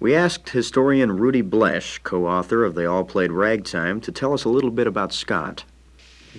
We 0.00 0.14
asked 0.14 0.48
historian 0.48 1.18
Rudy 1.18 1.42
Blesh, 1.42 2.02
co 2.02 2.26
author 2.26 2.64
of 2.64 2.74
They 2.74 2.86
All 2.86 3.04
Played 3.04 3.32
Ragtime, 3.32 4.00
to 4.00 4.10
tell 4.10 4.32
us 4.32 4.44
a 4.44 4.48
little 4.48 4.70
bit 4.70 4.86
about 4.86 5.12
Scott. 5.12 5.64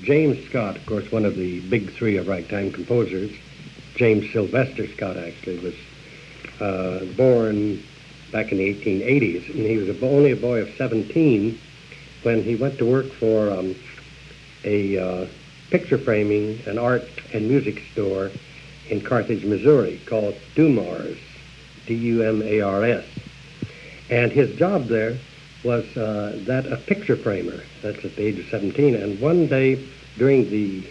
James 0.01 0.43
Scott, 0.49 0.77
of 0.77 0.85
course, 0.87 1.11
one 1.11 1.25
of 1.25 1.35
the 1.35 1.59
big 1.69 1.93
three 1.93 2.17
of 2.17 2.27
ragtime 2.27 2.71
composers. 2.71 3.29
James 3.93 4.33
Sylvester 4.33 4.87
Scott 4.87 5.15
actually 5.15 5.59
was 5.59 5.75
uh, 6.59 7.05
born 7.17 7.81
back 8.31 8.51
in 8.51 8.57
the 8.57 8.73
1880s, 8.73 9.49
and 9.49 9.65
he 9.65 9.77
was 9.77 9.89
a, 9.89 10.05
only 10.05 10.31
a 10.31 10.35
boy 10.35 10.61
of 10.61 10.69
17 10.75 11.59
when 12.23 12.43
he 12.43 12.55
went 12.55 12.77
to 12.79 12.85
work 12.85 13.05
for 13.13 13.51
um, 13.51 13.75
a 14.63 14.97
uh, 14.97 15.27
picture 15.69 15.97
framing, 15.97 16.59
an 16.65 16.77
art 16.77 17.07
and 17.33 17.47
music 17.47 17.83
store 17.91 18.31
in 18.89 19.01
Carthage, 19.01 19.43
Missouri, 19.45 20.01
called 20.05 20.35
Dumars, 20.55 21.17
D-U-M-A-R-S. 21.85 23.05
And 24.09 24.31
his 24.31 24.55
job 24.57 24.85
there 24.85 25.17
was 25.63 25.85
uh, 25.95 26.39
that 26.45 26.65
of 26.65 26.85
picture 26.85 27.15
framer. 27.15 27.63
That's 27.81 28.03
at 28.03 28.15
the 28.15 28.23
age 28.23 28.39
of 28.39 28.47
17. 28.49 28.95
And 28.95 29.19
one 29.19 29.47
day 29.47 29.85
during 30.17 30.49
the 30.49 30.83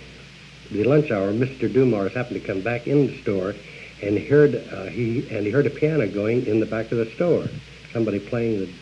the 0.70 0.84
lunch 0.84 1.10
hour, 1.10 1.32
Mr. 1.32 1.70
Dumars 1.70 2.14
happened 2.14 2.40
to 2.40 2.46
come 2.46 2.62
back 2.62 2.86
in 2.86 3.06
the 3.06 3.20
store 3.20 3.54
and 4.02 4.18
he 4.18 4.26
heard 4.26 4.54
uh, 4.54 4.84
he 4.86 5.26
and 5.30 5.46
he 5.46 5.52
heard 5.52 5.66
a 5.66 5.70
piano 5.70 6.06
going 6.08 6.46
in 6.46 6.60
the 6.60 6.66
back 6.66 6.90
of 6.92 6.98
the 6.98 7.10
store. 7.14 7.48
Somebody 7.92 8.18
playing 8.18 8.60
the 8.60 8.72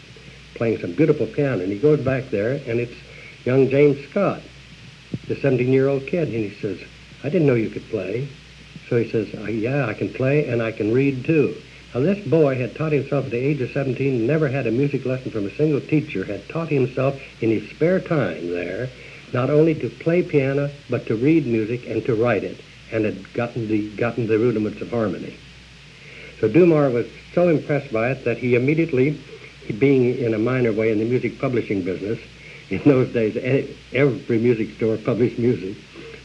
playing 0.55 0.79
some 0.81 0.93
beautiful 0.93 1.27
piano, 1.27 1.63
and 1.63 1.73
he 1.73 1.79
goes 1.79 2.01
back 2.01 2.31
there, 2.31 2.53
and 2.53 2.81
it's 2.81 2.97
young 3.45 3.69
James 3.71 3.99
Scott, 4.11 4.43
the 5.27 5.35
17-year-old 5.35 6.07
kid, 6.07 6.29
and 6.29 6.51
he 6.51 6.61
says, 6.61 6.79
"I 7.23 7.29
didn't 7.29 7.47
know 7.47 7.55
you 7.55 7.71
could 7.71 7.89
play." 7.91 8.29
So 8.89 8.97
he 8.97 9.11
says, 9.11 9.29
"Yeah, 9.49 9.87
I 9.87 9.95
can 9.95 10.13
play 10.13 10.47
and 10.47 10.63
I 10.63 10.73
can 10.73 10.93
read 10.93 11.25
too." 11.25 11.57
Now 11.95 12.01
this 12.01 12.25
boy 12.27 12.57
had 12.57 12.75
taught 12.75 12.93
himself 12.93 13.27
at 13.27 13.31
the 13.31 13.37
age 13.37 13.61
of 13.61 13.71
17, 13.73 14.27
never 14.27 14.49
had 14.49 14.67
a 14.67 14.71
music 14.71 15.05
lesson 15.05 15.31
from 15.31 15.47
a 15.47 15.57
single 15.57 15.81
teacher, 15.81 16.25
had 16.25 16.49
taught 16.49 16.69
himself 16.69 17.21
in 17.41 17.51
his 17.51 17.69
spare 17.71 18.01
time 18.01 18.51
there, 18.51 18.89
not 19.33 19.51
only 19.51 19.75
to 19.75 19.91
play 19.91 20.23
piano, 20.23 20.71
but 20.89 21.07
to 21.07 21.17
read 21.17 21.47
music 21.47 21.87
and 21.87 22.05
to 22.07 22.15
write 22.15 22.45
it 22.45 22.61
and 22.93 23.05
had 23.05 23.33
gotten 23.33 23.69
the, 23.69 23.91
gotten 23.97 24.27
the 24.27 24.39
rudiments 24.39 24.81
of 24.81 24.91
harmony. 24.91 25.37
So 26.41 26.49
Dumars 26.49 26.93
was 26.93 27.07
so 27.35 27.49
impressed 27.49 27.93
by 27.93 28.11
it 28.11 28.25
that 28.25 28.39
he 28.39 28.55
immediately, 28.55 29.21
being 29.79 30.19
in 30.19 30.35
a 30.35 30.39
minor 30.39 30.73
way 30.73 30.91
in 30.91 30.99
the 30.99 31.05
music 31.05 31.39
publishing 31.39 31.83
business, 31.83 32.19
in 32.71 32.83
those 32.85 33.13
days 33.13 33.37
every 33.93 34.39
music 34.39 34.77
store 34.77 34.97
published 34.97 35.39
music, 35.39 35.77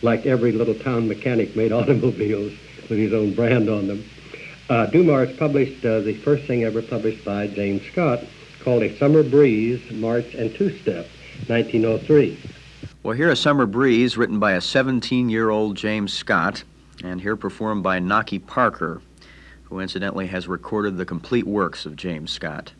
like 0.01 0.25
every 0.25 0.51
little 0.51 0.75
town 0.75 1.07
mechanic 1.07 1.55
made 1.55 1.71
automobiles 1.73 2.53
with 2.89 2.99
his 2.99 3.13
own 3.13 3.33
brand 3.33 3.67
on 3.69 3.87
them. 3.87 4.05
Uh, 4.69 4.87
Dumars 4.87 5.35
published 5.37 5.85
uh, 5.85 5.99
the 5.99 6.15
first 6.15 6.45
thing 6.45 6.63
ever 6.63 6.81
published 6.81 7.23
by 7.23 7.47
James 7.47 7.83
Scott 7.91 8.23
called 8.61 8.81
A 8.81 8.97
Summer 8.97 9.21
Breeze, 9.21 9.91
March 9.91 10.33
and 10.33 10.53
Two-Step, 10.55 11.07
1903. 11.47 12.39
Well, 13.05 13.15
here 13.15 13.29
a 13.29 13.35
Summer 13.35 13.67
Breeze, 13.67 14.17
written 14.17 14.39
by 14.39 14.53
a 14.53 14.61
17 14.61 15.29
year 15.29 15.51
old 15.51 15.77
James 15.77 16.11
Scott, 16.11 16.63
and 17.03 17.21
here 17.21 17.35
performed 17.35 17.83
by 17.83 17.99
Knocky 17.99 18.43
Parker, 18.43 18.99
who 19.65 19.79
incidentally 19.79 20.25
has 20.25 20.47
recorded 20.47 20.97
the 20.97 21.05
complete 21.05 21.45
works 21.45 21.85
of 21.85 21.95
James 21.95 22.31
Scott. 22.31 22.73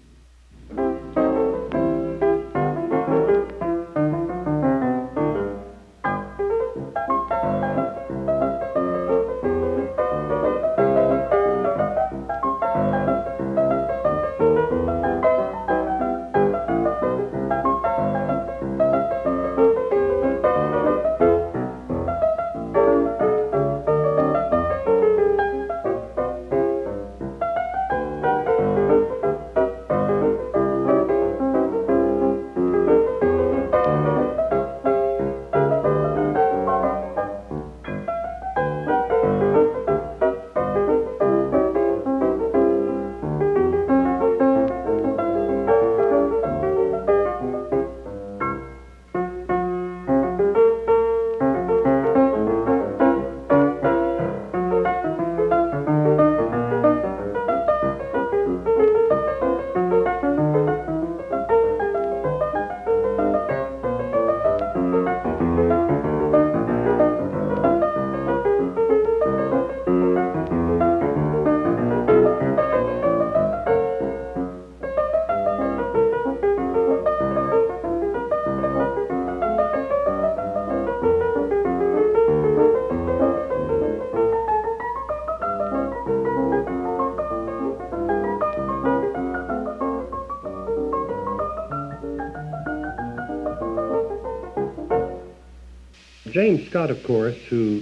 James 96.35 96.67
Scott, 96.69 96.91
of 96.91 97.01
course, 97.05 97.37
who 97.47 97.81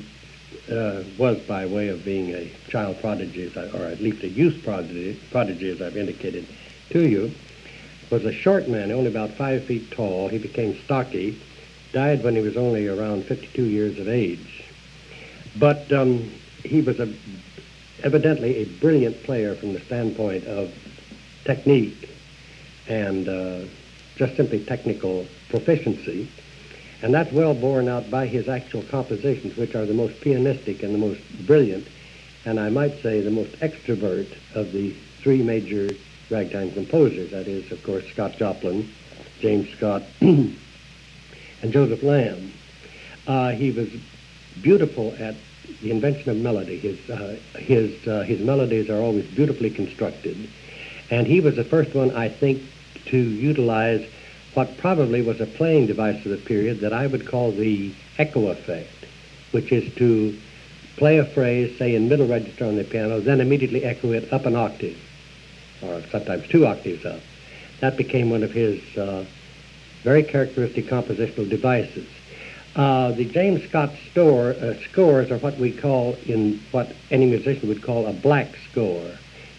uh, 0.72 1.02
was 1.18 1.40
by 1.48 1.66
way 1.66 1.88
of 1.88 2.06
being 2.06 2.30
a 2.36 2.52
child 2.70 3.02
prodigy, 3.02 3.52
or 3.74 3.86
at 3.86 4.00
least 4.00 4.22
a 4.22 4.28
youth 4.28 4.62
prodigy, 4.64 5.20
prodigy, 5.32 5.72
as 5.72 5.82
I've 5.82 5.98
indicated 5.98 6.46
to 6.92 7.10
you, 7.10 7.32
was 8.12 8.26
a 8.26 8.32
short 8.32 8.70
man, 8.70 8.92
only 8.92 9.08
about 9.08 9.32
five 9.32 9.66
feet 9.66 9.90
tall. 9.90 10.28
He 10.28 10.38
became 10.38 10.78
stocky, 10.86 11.42
died 11.94 12.24
when 12.24 12.36
he 12.36 12.44
was 12.44 12.56
only 12.56 12.88
around 12.88 13.26
52 13.26 13.64
years 13.64 13.98
of 13.98 14.08
age. 14.08 14.64
But 15.58 15.92
um, 15.92 16.32
he 16.64 16.82
was 16.82 17.00
a, 17.00 17.12
evidently 18.04 18.58
a 18.58 18.66
brilliant 18.66 19.24
player 19.24 19.56
from 19.56 19.74
the 19.74 19.80
standpoint 19.80 20.46
of 20.46 20.72
technique 21.44 22.08
and 22.88 23.28
uh, 23.28 23.62
just 24.16 24.36
simply 24.36 24.64
technical 24.64 25.26
proficiency. 25.50 26.30
And 27.04 27.14
that's 27.14 27.34
well 27.34 27.54
borne 27.54 27.90
out 27.90 28.10
by 28.10 28.28
his 28.28 28.48
actual 28.48 28.82
compositions, 28.84 29.58
which 29.58 29.76
are 29.76 29.86
the 29.86 29.94
most 29.94 30.22
pianistic 30.22 30.84
and 30.84 30.94
the 30.96 30.98
most 30.98 31.22
brilliant, 31.46 31.86
and 32.46 32.58
I 32.58 32.70
might 32.70 33.02
say 33.02 33.20
the 33.20 33.30
most 33.30 33.52
extrovert 33.60 34.34
of 34.56 34.72
the 34.72 34.92
three 35.22 35.44
major 35.44 35.90
ragtime 36.30 36.72
composers. 36.72 37.32
That 37.32 37.50
is, 37.50 37.70
of 37.74 37.84
course, 37.84 38.06
Scott 38.08 38.38
Joplin, 38.38 38.90
James 39.42 39.70
Scott, 39.72 40.04
and 40.22 40.56
Joseph 41.70 42.04
Lamb. 42.04 42.54
Uh, 43.28 43.52
he 43.52 43.72
was 43.72 43.90
beautiful 44.62 45.14
at 45.20 45.36
the 45.82 45.92
invention 45.92 46.30
of 46.30 46.38
melody. 46.38 46.78
His, 46.78 47.10
uh, 47.10 47.36
his, 47.58 48.08
uh, 48.08 48.22
his 48.22 48.40
melodies 48.40 48.90
are 48.90 49.02
always 49.02 49.26
beautifully 49.26 49.72
constructed. 49.72 50.50
And 51.10 51.28
he 51.28 51.42
was 51.42 51.58
the 51.58 51.66
first 51.66 51.94
one, 51.94 52.16
I 52.16 52.30
think, 52.30 52.64
to 53.08 53.18
utilize 53.18 54.10
what 54.54 54.78
probably 54.78 55.22
was 55.22 55.42
a 55.42 55.46
playing 55.46 55.88
device 55.88 56.24
of 56.26 56.32
the 56.32 56.38
period 56.38 56.80
that 56.82 56.94
I 56.94 57.08
would 57.08 57.28
call 57.28 57.52
the 57.52 57.92
echo 58.18 58.48
effect, 58.48 59.06
which 59.52 59.72
is 59.72 59.94
to 59.96 60.38
play 60.98 61.18
a 61.18 61.26
phrase, 61.26 61.78
say 61.78 61.96
in 61.96 62.08
middle 62.10 62.28
register 62.28 62.66
on 62.66 62.76
the 62.76 62.84
piano, 62.84 63.20
then 63.20 63.42
immediately 63.42 63.84
echo 63.84 64.12
it 64.12 64.32
up 64.32 64.46
an 64.46 64.56
octave, 64.56 64.98
or 65.82 66.02
sometimes 66.12 66.48
two 66.48 66.66
octaves 66.66 67.06
up. 67.06 67.20
That 67.80 67.98
became 67.98 68.30
one 68.30 68.44
of 68.44 68.52
his 68.52 68.82
uh, 68.98 69.26
very 70.04 70.24
characteristic 70.24 70.86
compositional 70.86 71.50
devices. 71.50 72.08
Uh, 72.76 73.12
the 73.12 73.26
James 73.26 73.64
Scott 73.70 73.92
store, 74.12 74.52
uh, 74.52 74.76
scores 74.90 75.32
are 75.32 75.38
what 75.38 75.58
we 75.58 75.72
call, 75.72 76.16
in 76.26 76.60
what 76.72 76.92
any 77.12 77.26
musician 77.26 77.68
would 77.70 77.82
call 77.82 78.08
a 78.08 78.14
black 78.14 78.56
score, 78.72 79.12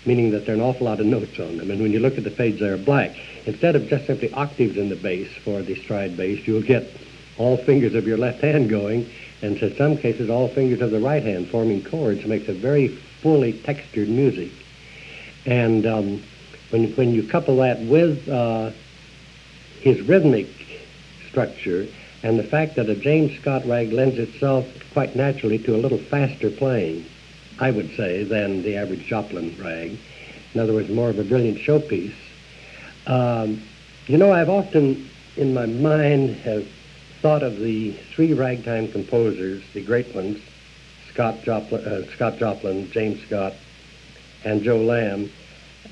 meaning 0.06 0.30
that 0.30 0.46
there 0.46 0.54
are 0.54 0.58
an 0.58 0.64
awful 0.64 0.86
lot 0.86 1.00
of 1.00 1.06
notes 1.06 1.38
on 1.38 1.56
them. 1.56 1.70
And 1.70 1.80
when 1.80 1.92
you 1.92 2.00
look 2.00 2.18
at 2.18 2.24
the 2.24 2.30
fades, 2.30 2.60
they're 2.60 2.76
black. 2.76 3.16
Instead 3.46 3.76
of 3.76 3.88
just 3.88 4.06
simply 4.06 4.32
octaves 4.32 4.76
in 4.76 4.88
the 4.88 4.96
bass 4.96 5.28
for 5.44 5.62
the 5.62 5.74
stride 5.76 6.16
bass, 6.16 6.46
you'll 6.46 6.62
get 6.62 6.90
all 7.36 7.56
fingers 7.56 7.94
of 7.94 8.06
your 8.06 8.18
left 8.18 8.40
hand 8.40 8.68
going, 8.68 9.10
and 9.42 9.56
in 9.56 9.76
some 9.76 9.96
cases, 9.96 10.30
all 10.30 10.48
fingers 10.48 10.80
of 10.80 10.90
the 10.90 11.00
right 11.00 11.22
hand 11.22 11.48
forming 11.48 11.82
chords 11.82 12.24
makes 12.24 12.48
a 12.48 12.54
very 12.54 12.88
fully 12.88 13.52
textured 13.52 14.08
music. 14.08 14.52
And 15.44 15.86
um, 15.86 16.22
when, 16.70 16.92
when 16.94 17.12
you 17.12 17.26
couple 17.26 17.56
that 17.56 17.80
with 17.80 18.28
uh, 18.28 18.70
his 19.80 20.00
rhythmic 20.02 20.48
structure, 21.28 21.86
and 22.22 22.38
the 22.38 22.44
fact 22.44 22.76
that 22.76 22.88
a 22.88 22.94
James 22.94 23.38
Scott 23.40 23.66
rag 23.66 23.92
lends 23.92 24.18
itself 24.18 24.66
quite 24.92 25.14
naturally 25.14 25.58
to 25.58 25.74
a 25.74 25.78
little 25.78 25.98
faster 25.98 26.50
playing, 26.50 27.04
I 27.58 27.70
would 27.70 27.94
say, 27.96 28.24
than 28.24 28.62
the 28.62 28.76
average 28.76 29.06
Joplin 29.06 29.56
rag. 29.58 29.96
In 30.54 30.60
other 30.60 30.72
words, 30.72 30.88
more 30.88 31.10
of 31.10 31.18
a 31.18 31.24
brilliant 31.24 31.58
showpiece. 31.58 32.14
Um, 33.06 33.62
you 34.06 34.18
know, 34.18 34.32
I've 34.32 34.48
often 34.50 35.08
in 35.36 35.54
my 35.54 35.66
mind 35.66 36.36
have 36.36 36.66
thought 37.20 37.42
of 37.42 37.58
the 37.58 37.92
three 38.14 38.32
ragtime 38.34 38.88
composers, 38.88 39.62
the 39.72 39.82
great 39.82 40.14
ones, 40.14 40.40
Scott 41.12 41.42
Joplin, 41.42 41.84
uh, 41.84 42.10
Scott 42.12 42.38
Joplin, 42.38 42.90
James 42.90 43.22
Scott, 43.26 43.54
and 44.44 44.62
Joe 44.62 44.82
Lamb, 44.82 45.30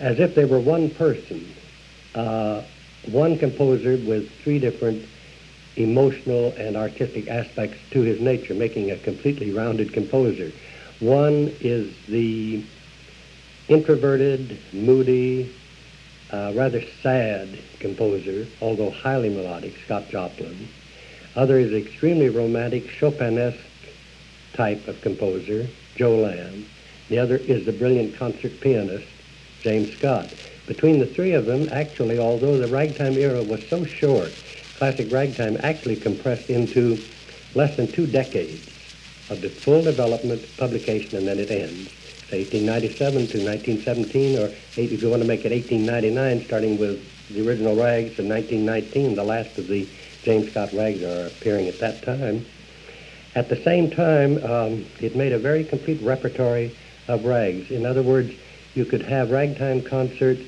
as 0.00 0.18
if 0.18 0.34
they 0.34 0.44
were 0.44 0.60
one 0.60 0.90
person, 0.90 1.54
uh, 2.14 2.62
one 3.06 3.38
composer 3.38 3.96
with 3.96 4.30
three 4.42 4.58
different 4.58 5.06
emotional 5.76 6.52
and 6.58 6.76
artistic 6.76 7.28
aspects 7.28 7.78
to 7.90 8.02
his 8.02 8.20
nature, 8.20 8.54
making 8.54 8.90
a 8.90 8.96
completely 8.98 9.52
rounded 9.52 9.92
composer. 9.92 10.52
One 11.02 11.52
is 11.60 11.92
the 12.06 12.62
introverted, 13.66 14.56
moody, 14.72 15.52
uh, 16.32 16.52
rather 16.54 16.80
sad 17.02 17.58
composer, 17.80 18.46
although 18.60 18.90
highly 18.90 19.28
melodic, 19.28 19.74
Scott 19.84 20.08
Joplin. 20.10 20.68
Other 21.34 21.58
is 21.58 21.72
extremely 21.72 22.28
romantic, 22.28 22.86
Chopinesque 22.86 23.58
type 24.52 24.86
of 24.86 25.00
composer, 25.00 25.66
Joe 25.96 26.18
Lamb. 26.18 26.66
The 27.08 27.18
other 27.18 27.38
is 27.38 27.66
the 27.66 27.72
brilliant 27.72 28.16
concert 28.16 28.60
pianist, 28.60 29.08
James 29.60 29.92
Scott. 29.98 30.28
Between 30.68 31.00
the 31.00 31.06
three 31.06 31.32
of 31.32 31.46
them, 31.46 31.68
actually, 31.72 32.20
although 32.20 32.58
the 32.58 32.68
ragtime 32.68 33.18
era 33.18 33.42
was 33.42 33.60
so 33.68 33.84
short, 33.84 34.30
classic 34.78 35.10
ragtime 35.10 35.58
actually 35.64 35.96
compressed 35.96 36.48
into 36.48 37.02
less 37.56 37.76
than 37.76 37.90
two 37.90 38.06
decades 38.06 38.71
of 39.32 39.40
the 39.40 39.50
full 39.50 39.82
development, 39.82 40.44
publication, 40.56 41.16
and 41.16 41.26
then 41.26 41.38
it 41.38 41.50
ends. 41.50 41.90
So 42.28 42.36
1897 42.36 43.12
to 43.12 43.44
1917, 43.44 44.38
or 44.38 44.46
if 44.76 45.02
you 45.02 45.10
want 45.10 45.22
to 45.22 45.28
make 45.28 45.44
it 45.44 45.52
1899, 45.52 46.46
starting 46.46 46.78
with 46.78 47.02
the 47.28 47.46
original 47.46 47.74
rags, 47.74 48.18
and 48.18 48.28
1919, 48.28 49.16
the 49.16 49.24
last 49.24 49.58
of 49.58 49.66
the 49.66 49.88
James 50.22 50.50
Scott 50.50 50.72
rags 50.72 51.02
are 51.02 51.26
appearing 51.26 51.66
at 51.66 51.78
that 51.80 52.02
time. 52.02 52.46
At 53.34 53.48
the 53.48 53.62
same 53.62 53.90
time, 53.90 54.42
um, 54.44 54.86
it 55.00 55.16
made 55.16 55.32
a 55.32 55.38
very 55.38 55.64
complete 55.64 56.00
repertory 56.02 56.76
of 57.08 57.24
rags. 57.24 57.70
In 57.70 57.86
other 57.86 58.02
words, 58.02 58.32
you 58.74 58.84
could 58.84 59.02
have 59.02 59.30
ragtime 59.30 59.82
concerts 59.82 60.42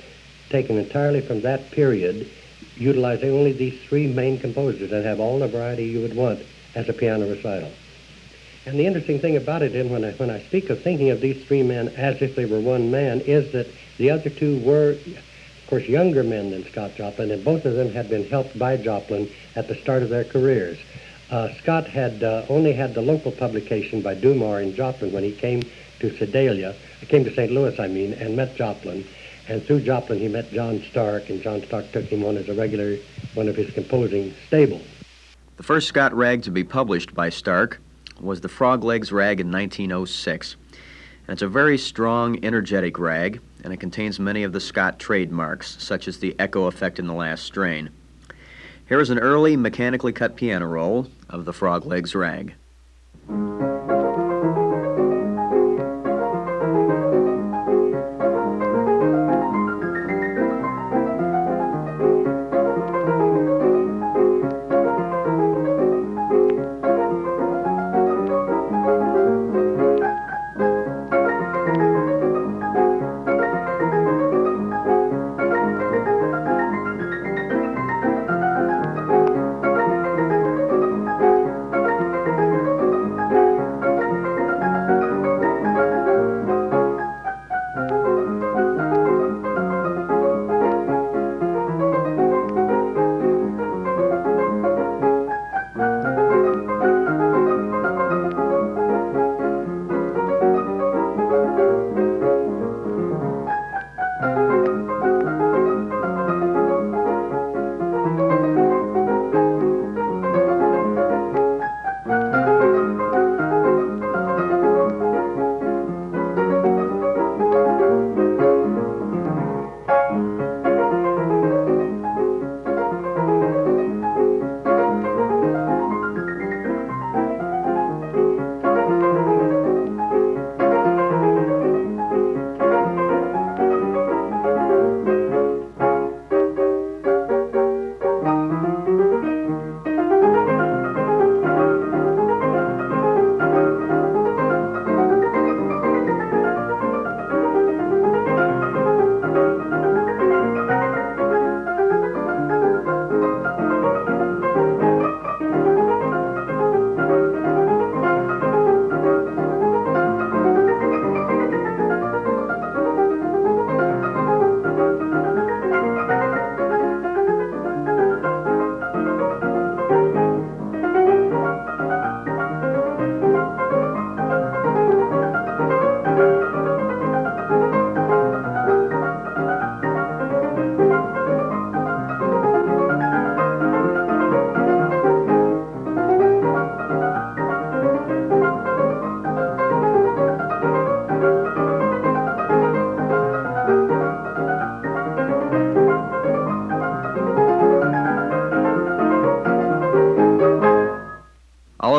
taken 0.51 0.79
entirely 0.79 1.21
from 1.21 1.41
that 1.41 1.71
period 1.71 2.31
utilizing 2.77 3.31
only 3.31 3.53
these 3.53 3.81
three 3.89 4.07
main 4.07 4.39
composers 4.39 4.93
and 4.93 5.05
have 5.05 5.21
all 5.21 5.39
the 5.39 5.49
variety 5.49 5.85
you 5.85 6.01
would 6.01 6.15
want 6.15 6.41
as 6.75 6.89
a 6.89 6.93
piano 6.93 7.29
recital. 7.29 7.71
And 8.67 8.79
the 8.79 8.87
interesting 8.87 9.21
thing 9.21 9.37
about 9.37 9.61
it, 9.63 9.75
and 9.75 9.91
when 9.91 10.05
I, 10.05 10.13
when 10.13 10.31
I 10.31 10.41
speak 10.41 10.71
of 10.71 10.83
thinking 10.83 11.11
of 11.11 11.21
these 11.21 11.45
three 11.45 11.63
men 11.63 11.89
as 11.89 12.23
if 12.23 12.35
they 12.35 12.47
were 12.47 12.61
one 12.61 12.91
man, 12.91 13.21
is 13.21 13.53
that 13.53 13.67
the 13.99 14.11
other 14.11 14.31
two 14.31 14.59
were, 14.61 14.93
of 14.93 15.67
course, 15.69 15.87
younger 15.87 16.23
men 16.23 16.51
than 16.51 16.65
Scott 16.65 16.93
Joplin, 16.97 17.31
and 17.31 17.45
both 17.45 17.67
of 17.67 17.75
them 17.75 17.93
had 17.93 18.09
been 18.09 18.27
helped 18.27 18.59
by 18.59 18.79
Joplin 18.79 19.29
at 19.55 19.69
the 19.69 19.75
start 19.75 20.03
of 20.03 20.09
their 20.09 20.25
careers. 20.25 20.79
Uh, 21.31 21.53
Scott 21.55 21.87
had 21.87 22.23
uh, 22.23 22.47
only 22.49 22.73
had 22.73 22.95
the 22.95 23.03
local 23.03 23.33
publication 23.33 24.01
by 24.01 24.15
Dumar 24.15 24.61
and 24.61 24.75
Joplin 24.75 25.13
when 25.13 25.25
he 25.25 25.33
came 25.33 25.63
to 26.01 26.17
Sedalia, 26.17 26.75
came 27.09 27.25
to 27.25 27.35
St. 27.35 27.53
Louis, 27.53 27.79
I 27.79 27.89
mean, 27.89 28.15
and 28.15 28.35
met 28.35 28.57
Joplin. 28.57 29.05
And 29.47 29.63
through 29.63 29.81
Joplin, 29.81 30.19
he 30.19 30.29
met 30.29 30.51
John 30.53 30.83
Stark, 30.91 31.29
and 31.29 31.43
John 31.43 31.63
Stark 31.65 31.93
took 31.93 32.05
him 32.05 32.25
on 32.25 32.39
as 32.39 32.49
a 32.49 32.55
regular 32.55 32.97
one 33.35 33.49
of 33.49 33.57
his 33.57 33.71
composing 33.75 34.33
stable. 34.47 34.81
The 35.57 35.63
first 35.63 35.87
Scott 35.87 36.15
rag 36.15 36.43
to 36.45 36.51
be 36.51 36.65
published 36.65 37.15
by 37.15 37.29
Stark 37.29 37.81
was 38.21 38.41
the 38.41 38.49
Frog 38.49 38.85
Legs 38.85 39.13
rag 39.13 39.41
in 39.41 39.51
1906. 39.51 40.57
And 41.27 41.35
it's 41.35 41.43
a 41.43 41.49
very 41.49 41.79
strong, 41.79 42.45
energetic 42.45 42.99
rag, 42.99 43.41
and 43.63 43.73
it 43.73 43.81
contains 43.81 44.21
many 44.21 44.43
of 44.43 44.53
the 44.53 44.61
Scott 44.61 44.99
trademarks, 44.99 45.77
such 45.83 46.07
as 46.07 46.19
the 46.19 46.37
echo 46.39 46.67
effect 46.67 46.99
in 46.99 47.07
the 47.07 47.15
last 47.15 47.45
strain. 47.45 47.91
Here 48.89 49.01
is 49.01 49.11
an 49.11 49.19
early 49.19 49.57
mechanically 49.57 50.13
cut 50.13 50.37
piano 50.37 50.67
roll 50.67 51.09
of 51.31 51.47
the 51.47 51.53
Frog 51.53 51.87
Legs 51.87 52.15
rag. 52.15 52.55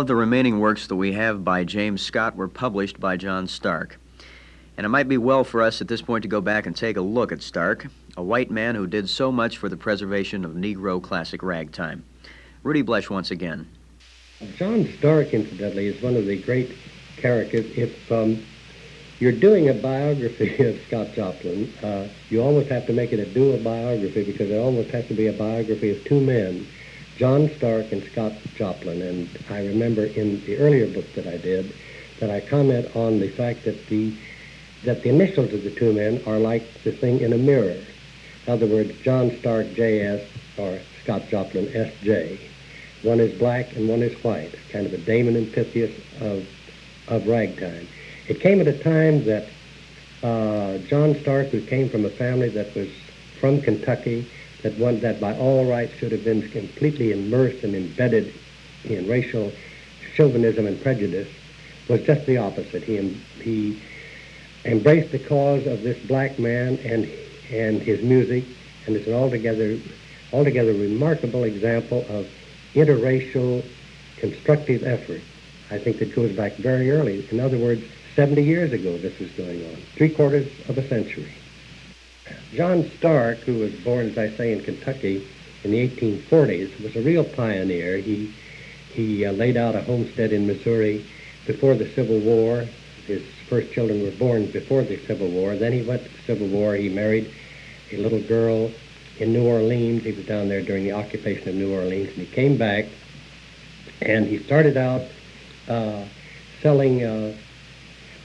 Of 0.06 0.08
the 0.08 0.16
remaining 0.16 0.60
works 0.60 0.86
that 0.86 0.96
we 0.96 1.14
have 1.14 1.44
by 1.44 1.64
James 1.64 2.00
Scott 2.00 2.36
were 2.36 2.48
published 2.48 3.00
by 3.00 3.18
John 3.18 3.48
Stark. 3.48 3.98
And 4.78 4.86
it 4.86 4.90
might 4.90 5.08
be 5.08 5.18
well 5.18 5.44
for 5.44 5.64
us 5.64 5.82
at 5.82 5.88
this 5.88 6.04
point 6.04 6.22
to 6.22 6.28
go 6.28 6.42
back 6.42 6.68
and 6.68 6.76
take 6.76 6.96
a 6.96 7.02
look 7.02 7.32
at 7.32 7.42
Stark, 7.42 7.88
a 8.16 8.22
white 8.22 8.52
man 8.52 8.76
who 8.76 8.86
did 8.86 9.10
so 9.10 9.32
much 9.32 9.58
for 9.58 9.68
the 9.68 9.76
preservation 9.76 10.46
of 10.46 10.52
Negro 10.52 11.02
classic 11.02 11.42
ragtime. 11.42 12.06
Rudy 12.62 12.84
Blesh 12.84 13.10
once 13.10 13.32
again. 13.32 13.68
John 14.58 14.88
Stark, 15.00 15.34
incidentally, 15.34 15.88
is 15.88 16.00
one 16.04 16.16
of 16.16 16.28
the 16.28 16.40
great 16.40 16.76
characters. 17.18 17.66
If 17.76 18.12
um, 18.12 18.46
you're 19.18 19.32
doing 19.32 19.70
a 19.70 19.74
biography 19.74 20.64
of 20.68 20.80
Scott 20.86 21.14
Joplin, 21.16 21.74
uh, 21.82 22.10
you 22.30 22.44
almost 22.44 22.70
have 22.70 22.86
to 22.86 22.94
make 22.94 23.12
it 23.12 23.20
a 23.20 23.26
dual 23.26 23.58
biography 23.58 24.24
because 24.24 24.52
it 24.52 24.60
almost 24.60 24.92
has 24.92 25.08
to 25.08 25.16
be 25.16 25.26
a 25.26 25.34
biography 25.34 25.98
of 25.98 26.04
two 26.04 26.22
men, 26.22 26.68
John 27.18 27.50
Stark 27.58 27.92
and 27.92 28.04
Scott 28.04 28.34
Joplin. 28.56 29.02
And 29.02 29.30
I 29.50 29.66
remember 29.66 30.06
in 30.06 30.44
the 30.46 30.58
earlier 30.58 30.88
book 30.88 31.12
that 31.14 31.28
I 31.28 31.38
did 31.38 31.74
that 32.20 32.30
I 32.30 32.42
comment 32.42 32.96
on 32.96 33.20
the 33.20 33.30
fact 33.30 33.64
that 33.66 33.88
the 33.88 34.14
that 34.84 35.02
the 35.02 35.10
initials 35.10 35.52
of 35.52 35.64
the 35.64 35.72
two 35.72 35.94
men 35.94 36.22
are 36.28 36.38
like 36.38 36.84
the 36.84 36.92
thing 36.92 37.20
in 37.20 37.34
a 37.34 37.38
mirror. 37.38 37.82
In 38.46 38.54
other 38.54 38.68
words, 38.68 38.94
John 39.02 39.36
Stark 39.40 39.74
J.S. 39.74 40.22
or 40.58 40.80
Scott 41.04 41.28
Joplin 41.30 41.76
S.J. 41.76 42.40
One 43.02 43.20
is 43.20 43.38
black 43.38 43.76
and 43.76 43.90
one 43.90 44.04
is 44.04 44.14
white, 44.24 44.54
kind 44.72 44.86
of 44.86 44.94
a 44.94 44.98
Damon 44.98 45.36
and 45.36 45.52
Pythias 45.52 45.92
of, 46.22 46.48
of 47.08 47.28
ragtime. 47.28 47.88
It 48.28 48.40
came 48.40 48.62
at 48.62 48.68
a 48.68 48.78
time 48.78 49.26
that 49.26 49.48
uh, 50.24 50.78
John 50.88 51.16
Stark, 51.22 51.48
who 51.50 51.62
came 51.62 51.90
from 51.90 52.06
a 52.06 52.10
family 52.10 52.50
that 52.50 52.76
was 52.76 52.90
from 53.40 53.62
Kentucky, 53.62 54.28
that 54.66 54.76
one 54.80 55.00
that 55.00 55.22
by 55.22 55.32
all 55.38 55.64
rights 55.64 55.94
should 55.94 56.12
have 56.12 56.24
been 56.24 56.42
completely 56.50 57.12
immersed 57.12 57.64
and 57.64 57.76
embedded 57.76 58.34
in 58.84 59.08
racial 59.08 59.52
chauvinism 60.16 60.66
and 60.66 60.82
prejudice, 60.82 61.28
was 61.88 62.02
just 62.02 62.26
the 62.26 62.38
opposite. 62.38 62.82
He 62.82 62.98
he 63.44 63.80
embraced 64.66 65.12
the 65.12 65.20
cause 65.20 65.68
of 65.68 65.84
this 65.84 66.00
black 66.08 66.40
man 66.40 66.80
and 66.84 67.08
and 67.52 67.80
his 67.80 68.02
music, 68.02 68.44
and 68.88 68.96
it's 68.96 69.06
an 69.06 69.14
altogether 69.14 69.78
altogether 70.34 70.74
remarkable 70.74 71.44
example 71.44 72.04
of 72.10 72.28
interracial 72.74 73.64
constructive 74.18 74.82
effort. 74.82 75.22
I 75.70 75.78
think 75.78 76.00
that 76.00 76.16
goes 76.16 76.36
back 76.36 76.56
very 76.56 76.90
early. 76.90 77.28
In 77.30 77.40
other 77.40 77.60
words, 77.60 77.84
70 78.16 78.42
years 78.42 78.74
ago 78.74 78.98
this 78.98 79.20
was 79.20 79.30
going 79.34 79.64
on, 79.64 79.76
three 79.96 80.10
quarters 80.10 80.48
of 80.68 80.80
a 80.80 80.88
century. 80.88 81.36
John 82.54 82.90
Stark, 82.98 83.40
who 83.40 83.60
was 83.60 83.74
born, 83.84 84.10
as 84.10 84.18
I 84.18 84.30
say, 84.36 84.54
in 84.54 84.64
Kentucky 84.64 85.28
in 85.64 85.72
the 85.72 85.90
1840s, 85.90 86.82
was 86.82 86.96
a 86.96 87.02
real 87.02 87.24
pioneer. 87.24 87.98
He, 87.98 88.34
he 88.94 89.26
uh, 89.26 89.34
laid 89.34 89.58
out 89.58 89.76
a 89.76 89.82
homestead 89.82 90.32
in 90.32 90.48
Missouri 90.48 91.06
before 91.46 91.76
the 91.76 91.90
Civil 91.94 92.20
War. 92.20 92.66
His 93.08 93.24
first 93.48 93.72
children 93.72 94.02
were 94.04 94.12
born 94.12 94.48
before 94.52 94.84
the 94.84 94.98
Civil 95.06 95.28
War. 95.30 95.56
Then 95.56 95.74
he 95.74 95.82
went 95.82 96.04
to 96.04 96.10
the 96.10 96.22
Civil 96.26 96.48
War. 96.48 96.76
He 96.76 96.90
married 96.90 97.32
a 97.92 97.98
little 97.98 98.22
girl 98.22 98.72
in 99.20 99.34
New 99.34 99.46
Orleans. 99.46 100.04
He 100.04 100.12
was 100.12 100.26
down 100.26 100.50
there 100.50 100.62
during 100.62 100.84
the 100.84 100.94
occupation 100.94 101.50
of 101.50 101.56
New 101.56 101.74
Orleans, 101.74 102.10
and 102.10 102.18
he 102.18 102.26
came 102.26 102.58
back, 102.58 102.86
and 104.02 104.26
he 104.26 104.40
started 104.40 104.78
out 104.78 105.04
uh, 105.68 106.06
selling. 106.62 107.04
Uh, 107.04 107.36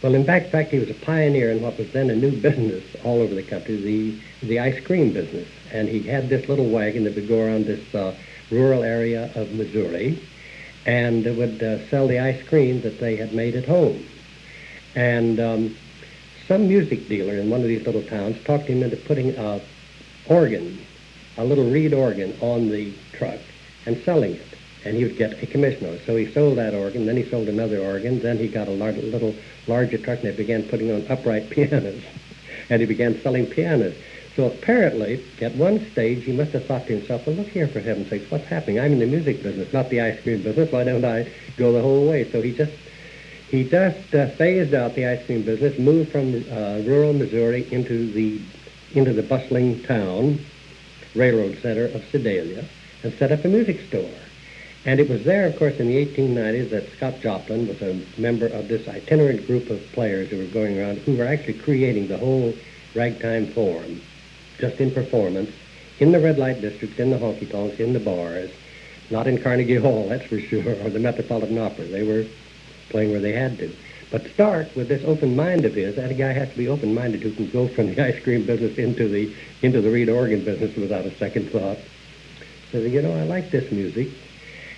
well, 0.03 0.15
in 0.15 0.25
fact, 0.25 0.51
fact, 0.51 0.71
he 0.71 0.79
was 0.79 0.91
a 0.91 0.95
pioneer 0.95 1.51
in 1.51 1.61
what 1.61 1.77
was 1.79 1.93
then 1.93 2.09
a 2.09 2.17
new 2.17 2.31
business 2.31 2.85
all 3.05 3.21
over 3.21 3.35
the 3.35 3.43
country, 3.43 3.77
the 3.77 4.47
the 4.47 4.59
ice 4.59 4.83
cream 4.85 5.13
business. 5.13 5.49
And 5.73 5.89
he 5.89 6.03
had 6.03 6.29
this 6.29 6.49
little 6.49 6.71
wagon 6.71 7.05
that 7.05 7.15
would 7.15 7.29
go 7.29 7.41
around 7.41 7.67
this 7.67 7.95
uh, 7.95 8.15
rural 8.51 8.83
area 8.83 9.31
of 9.35 9.53
Missouri, 9.53 10.19
and 10.87 11.25
would 11.37 11.63
uh, 11.63 11.87
sell 11.89 12.09
the 12.09 12.19
ice 12.19 12.43
cream 12.49 12.81
that 12.81 12.99
they 12.99 13.17
had 13.17 13.35
made 13.35 13.55
at 13.55 13.67
home. 13.67 14.05
And 14.95 15.39
um, 15.39 15.77
some 16.49 16.67
music 16.67 17.07
dealer 17.09 17.35
in 17.35 17.51
one 17.51 17.61
of 17.61 17.69
these 17.69 17.87
little 17.87 18.03
towns 18.03 18.43
talked 18.45 18.67
him 18.67 18.83
into 18.83 18.97
putting 18.97 19.37
a 19.37 19.61
organ, 20.27 20.79
a 21.37 21.45
little 21.45 21.71
reed 21.71 21.93
organ 21.93 22.37
on 22.41 22.71
the 22.71 22.93
truck 23.13 23.39
and 23.87 23.97
selling 24.03 24.35
it. 24.35 24.50
And 24.85 24.97
he 24.97 25.05
would 25.05 25.17
get 25.17 25.43
a 25.43 25.47
commission 25.47 25.87
on 25.87 25.95
it. 25.95 26.03
So 26.07 26.17
he 26.17 26.33
sold 26.33 26.59
that 26.59 26.75
organ, 26.75 27.07
then 27.07 27.17
he 27.17 27.29
sold 27.29 27.49
another 27.49 27.81
organ, 27.81 28.21
then 28.21 28.39
he 28.39 28.49
got 28.49 28.69
a 28.69 28.71
lar- 28.71 28.93
little 28.93 29.35
larger 29.67 29.99
truck 29.99 30.21
and 30.21 30.29
they 30.29 30.37
began 30.37 30.63
putting 30.69 30.91
on 30.91 31.07
upright 31.09 31.51
pianos. 31.51 32.03
and 32.71 32.81
he 32.81 32.87
began 32.87 33.21
selling 33.23 33.47
pianos. 33.47 33.95
So 34.37 34.47
apparently, 34.47 35.23
at 35.43 35.55
one 35.57 35.91
stage, 35.93 36.25
he 36.25 36.33
must 36.33 36.53
have 36.53 36.65
thought 36.67 36.87
to 36.87 36.97
himself, 36.97 37.27
well, 37.27 37.37
look 37.37 37.49
here, 37.49 37.69
for 37.69 37.81
heaven's 37.81 38.09
sakes, 38.09 38.31
what's 38.31 38.47
happening? 38.47 38.81
I'm 38.81 38.93
in 38.93 39.01
the 39.01 39.07
music 39.07 39.43
business, 39.43 39.73
not 39.73 39.91
the 39.91 40.01
ice 40.01 40.21
cream 40.23 40.43
business. 40.43 40.71
Why 40.73 40.85
don't 40.85 41.05
I 41.05 41.31
go 41.57 41.73
the 41.73 41.83
whole 41.83 42.07
way? 42.09 42.31
So 42.31 42.41
he 42.41 42.53
just 42.53 42.73
he 43.51 43.65
just 43.65 44.15
uh, 44.15 44.29
phased 44.37 44.75
out 44.75 44.95
the 44.95 45.07
ice 45.07 45.27
cream 45.27 45.43
business, 45.43 45.77
moved 45.79 46.13
from 46.13 46.35
uh, 46.51 46.79
rural 46.87 47.13
Missouri 47.13 47.67
into 47.73 48.11
the 48.13 48.41
into 48.95 49.13
the 49.13 49.23
bustling 49.23 49.83
town, 49.83 50.45
railroad 51.15 51.59
center 51.61 51.87
of 51.87 52.05
Sedalia, 52.13 52.65
and 53.03 53.13
set 53.19 53.33
up 53.33 53.45
a 53.45 53.49
music 53.49 53.81
store. 53.89 54.15
And 54.85 54.99
it 54.99 55.11
was 55.11 55.25
there, 55.25 55.47
of 55.47 55.59
course, 55.59 55.77
in 55.77 55.89
the 55.89 56.07
1890s 56.07 56.71
that 56.71 56.91
Scott 56.93 57.21
Joplin 57.21 57.69
was 57.69 57.83
a 57.83 58.01
member 58.19 58.47
of 58.47 58.69
this 58.69 58.89
itinerant 58.89 59.47
group 59.47 59.69
of 59.69 59.81
players 59.93 60.31
who 60.31 60.39
were 60.39 60.45
going 60.45 60.79
around, 60.79 60.99
who 60.99 61.17
were 61.17 61.27
actually 61.27 61.55
creating 61.55 62.09
the 62.09 62.17
whole 62.17 62.55
ragtime 62.95 63.47
form, 63.49 64.01
just 64.59 64.81
in 64.81 64.91
performance, 64.91 65.51
in 65.99 66.13
the 66.13 66.21
red 66.21 66.39
light 66.39 66.63
districts, 66.63 66.99
in 66.99 67.11
the 67.11 67.19
honky 67.19 67.51
tonks, 67.51 67.79
in 67.79 67.93
the 67.93 68.01
bars, 68.01 68.51
not 69.11 69.27
in 69.27 69.43
Carnegie 69.43 69.77
Hall, 69.77 70.09
that's 70.09 70.25
for 70.25 70.41
sure, 70.41 70.75
or 70.83 70.89
the 70.89 70.99
Metropolitan 70.99 71.59
Opera. 71.59 71.85
They 71.85 72.03
were 72.03 72.25
playing 72.89 73.11
where 73.11 73.21
they 73.21 73.33
had 73.33 73.59
to. 73.59 73.77
But 74.11 74.27
Stark, 74.33 74.75
with 74.75 74.89
this 74.89 75.05
open 75.05 75.37
mind 75.37 75.65
of 75.67 75.75
his, 75.75 75.95
that 75.97 76.17
guy 76.17 76.33
has 76.33 76.51
to 76.51 76.57
be 76.57 76.69
open 76.69 76.95
minded 76.95 77.23
who 77.23 77.33
can 77.33 77.51
go 77.51 77.69
from 77.69 77.95
the 77.95 78.03
ice 78.03 78.21
cream 78.25 78.45
business 78.45 78.77
into 78.79 79.09
the 79.09 79.33
into 79.63 79.81
the 79.81 79.91
reed 79.91 80.09
organ 80.09 80.43
business 80.43 80.75
without 80.75 81.05
a 81.05 81.15
second 81.17 81.51
thought. 81.51 81.79
So 82.73 82.79
you 82.79 83.03
know, 83.03 83.13
I 83.13 83.23
like 83.23 83.51
this 83.51 83.71
music. 83.71 84.09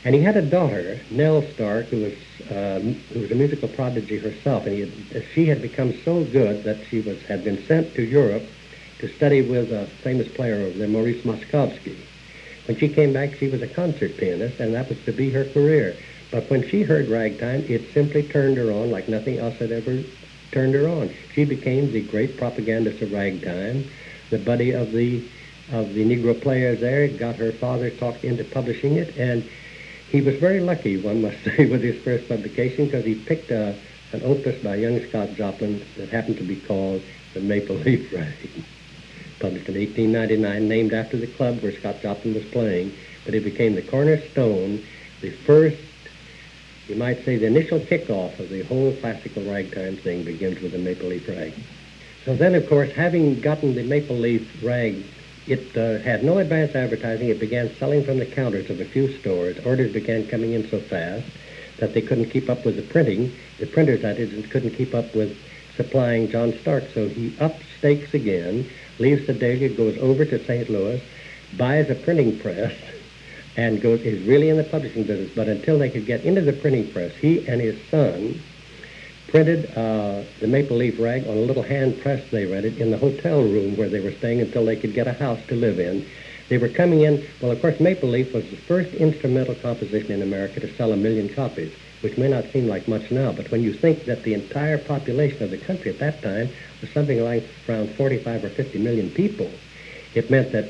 And 0.05 0.15
he 0.15 0.23
had 0.23 0.37
a 0.37 0.43
daughter, 0.43 1.07
Nell 1.11 1.45
Stark, 1.55 1.91
who 1.91 1.99
was 2.01 2.15
um, 2.51 3.05
who 3.13 3.21
was 3.21 3.31
a 3.31 3.37
musical 3.37 3.69
prodigy 3.69 4.19
herself, 4.19 4.67
and 4.67 4.77
had, 5.13 5.25
she 5.33 5.47
had 5.47 5.63
become 5.63 5.95
so 6.05 6.25
good 6.25 6.65
that 6.65 6.83
she 6.91 7.01
was 7.01 7.19
had 7.29 7.45
been 7.45 7.65
sent 7.69 7.95
to 7.95 8.03
Europe 8.03 8.43
to 8.99 9.15
study 9.17 9.43
with 9.43 9.71
a 9.71 9.89
famous 10.03 10.29
player 10.35 10.67
over 10.67 10.77
there, 10.77 10.89
Maurice 10.89 11.25
Moszkowski. 11.25 11.97
When 12.67 12.79
she 12.79 12.89
came 12.89 13.13
back, 13.13 13.37
she 13.39 13.49
was 13.49 13.63
a 13.63 13.67
concert 13.67 14.17
pianist, 14.19 14.61
and 14.61 14.75
that 14.75 14.89
was 14.89 14.99
to 15.07 15.13
be 15.13 15.31
her 15.31 15.45
career. 15.45 15.99
But 16.31 16.51
when 16.51 16.69
she 16.69 16.83
heard 16.83 17.09
ragtime, 17.09 17.65
it 17.69 17.93
simply 17.93 18.23
turned 18.23 18.57
her 18.57 18.73
on 18.73 18.91
like 18.91 19.09
nothing 19.09 19.39
else 19.39 19.57
had 19.59 19.73
ever 19.73 20.05
turned 20.53 20.75
her 20.75 20.89
on. 20.89 21.15
She 21.35 21.45
became 21.45 21.93
the 21.93 22.03
great 22.03 22.37
propagandist 22.37 23.03
of 23.03 23.13
ragtime, 23.13 23.91
the 24.31 24.39
buddy 24.39 24.73
of 24.73 24.93
the 24.93 25.29
of 25.69 25.95
the 25.95 26.05
Negro 26.05 26.41
players 26.41 26.81
there. 26.81 27.09
Got 27.09 27.37
her 27.37 27.53
father 27.53 27.91
talked 27.91 28.25
into 28.25 28.45
publishing 28.45 28.97
it, 28.97 29.17
and 29.17 29.49
he 30.13 30.21
was 30.21 30.37
very 30.37 30.61
lucky, 30.61 30.99
one 30.99 31.23
must 31.23 31.43
say, 31.45 31.67
with 31.67 31.83
his 31.83 32.01
first 32.05 32.29
publication 32.29 32.87
because 32.87 33.05
he 33.05 33.15
picked 33.15 33.51
a, 33.51 33.75
an 34.13 34.23
opus 34.23 34.63
by 34.63 34.77
young 34.77 35.05
Scott 35.09 35.35
Joplin 35.35 35.85
that 35.97 36.11
happened 36.11 36.37
to 36.37 36.45
be 36.45 36.57
called 36.57 37.03
the 37.35 37.41
Maple 37.41 37.77
Leaf 37.77 38.13
Rag. 38.15 38.51
Published 39.41 39.69
in 39.69 39.75
1899, 39.75 40.69
named 40.69 40.93
after 40.93 41.17
the 41.17 41.27
club 41.27 41.61
where 41.63 41.73
Scott 41.73 42.01
Joplin 42.01 42.35
was 42.35 42.45
playing, 42.45 42.95
but 43.25 43.35
it 43.35 43.43
became 43.43 43.75
the 43.75 43.83
cornerstone, 43.83 44.85
the 45.21 45.31
first 45.31 45.79
you 46.89 46.97
might 46.97 47.25
say 47.25 47.37
the 47.37 47.47
initial 47.47 47.81
kickoff 47.81 48.39
of 48.39 48.51
the 48.51 48.63
whole 48.63 48.93
classical 48.97 49.43
ragtime 49.45 49.97
thing 49.97 50.25
begins 50.25 50.61
with 50.61 50.73
the 50.73 50.79
maple 50.79 51.09
leaf 51.09 51.27
rag. 51.29 51.55
So 52.25 52.37
then, 52.37 52.55
of 52.55 52.69
course, 52.69 52.93
having 52.93 53.41
gotten 53.41 53.75
the 53.75 53.83
maple 53.83 54.17
leaf 54.17 54.63
rag, 54.63 55.03
it 55.47 55.77
uh, 55.77 56.03
had 56.03 56.25
no 56.25 56.39
advance 56.39 56.75
advertising. 56.75 57.29
It 57.29 57.41
began 57.41 57.75
selling 57.77 58.05
from 58.05 58.19
the 58.19 58.27
counters 58.27 58.71
of 58.71 58.81
a 58.81 58.85
few 58.85 59.17
stores. 59.19 59.59
Orders 59.65 59.93
began 59.93 60.27
coming 60.29 60.53
in 60.53 60.69
so 60.69 60.81
fast 60.81 61.27
that 61.79 61.95
they 61.95 62.01
couldn't 62.03 62.31
keep 62.31 62.49
up 62.49 62.65
with 62.65 62.77
the 62.77 62.83
printing. 62.83 63.33
The 63.59 63.67
printers, 63.67 64.03
that 64.03 64.19
is, 64.19 64.47
couldn't 64.47 64.75
keep 64.75 64.95
up 64.95 65.15
with 65.15 65.37
supplying 65.77 66.31
John 66.31 66.53
Stark. 66.61 66.85
So 66.95 67.09
he 67.09 67.37
up 67.41 67.61
stakes 67.79 68.15
again, 68.15 68.69
leaves 68.99 69.27
Sedalia, 69.27 69.69
goes 69.71 69.99
over 69.99 70.25
to 70.25 70.45
St. 70.45 70.71
Louis, 70.71 71.03
buys 71.57 71.91
a 71.91 71.95
printing 71.95 72.39
press, 72.39 72.75
and 73.57 73.81
goes 73.81 74.01
is 74.01 74.25
really 74.27 74.49
in 74.49 74.57
the 74.57 74.65
publishing 74.65 75.05
business. 75.05 75.33
But 75.35 75.49
until 75.49 75.79
they 75.79 75.91
could 75.91 76.07
get 76.07 76.25
into 76.25 76.43
the 76.43 76.53
printing 76.53 76.93
press, 76.93 77.15
he 77.17 77.47
and 77.47 77.61
his 77.61 77.79
son 77.91 78.41
printed 79.33 79.65
uh, 79.79 80.23
the 80.41 80.47
Maple 80.47 80.77
Leaf 80.77 81.01
Rag 81.01 81.27
on 81.27 81.39
a 81.39 81.41
little 81.41 81.63
hand 81.63 81.99
press 82.03 82.23
they 82.31 82.45
rented 82.45 82.77
in 82.77 82.91
the 82.91 82.99
hotel 82.99 83.41
room 83.41 83.79
where 83.79 83.89
they 83.89 83.99
were 83.99 84.13
staying 84.13 84.43
until 84.43 84.67
they 84.67 84.77
could 84.77 84.93
get 84.93 85.09
a 85.09 85.15
house 85.15 85.41
to 85.49 85.55
live 85.55 85.81
in. 85.81 86.07
They 86.51 86.59
were 86.59 86.69
coming 86.69 87.01
in. 87.01 87.27
Well, 87.41 87.51
of 87.51 87.63
course, 87.63 87.81
Maple 87.81 88.11
Leaf 88.11 88.35
was 88.35 88.45
the 88.51 88.59
first 88.59 88.93
instrumental 88.93 89.55
composition 89.55 90.13
in 90.13 90.21
America 90.21 90.61
to 90.61 90.77
sell 90.77 90.93
a 90.93 90.99
million 90.99 91.33
copies, 91.35 91.73
which 92.03 92.19
may 92.19 92.29
not 92.29 92.53
seem 92.53 92.69
like 92.69 92.87
much 92.87 93.11
now, 93.11 93.33
but 93.33 93.51
when 93.51 93.63
you 93.63 93.73
think 93.73 94.05
that 94.05 94.23
the 94.23 94.35
entire 94.35 94.77
population 94.77 95.43
of 95.43 95.51
the 95.51 95.57
country 95.57 95.91
at 95.91 95.99
that 95.99 96.21
time 96.21 96.51
was 96.83 96.91
something 96.93 97.25
like 97.25 97.49
around 97.67 97.89
45 97.97 98.45
or 98.45 98.51
50 98.51 98.79
million 98.81 99.09
people, 99.09 99.51
it 100.15 100.31
meant 100.31 100.53
that 100.53 100.69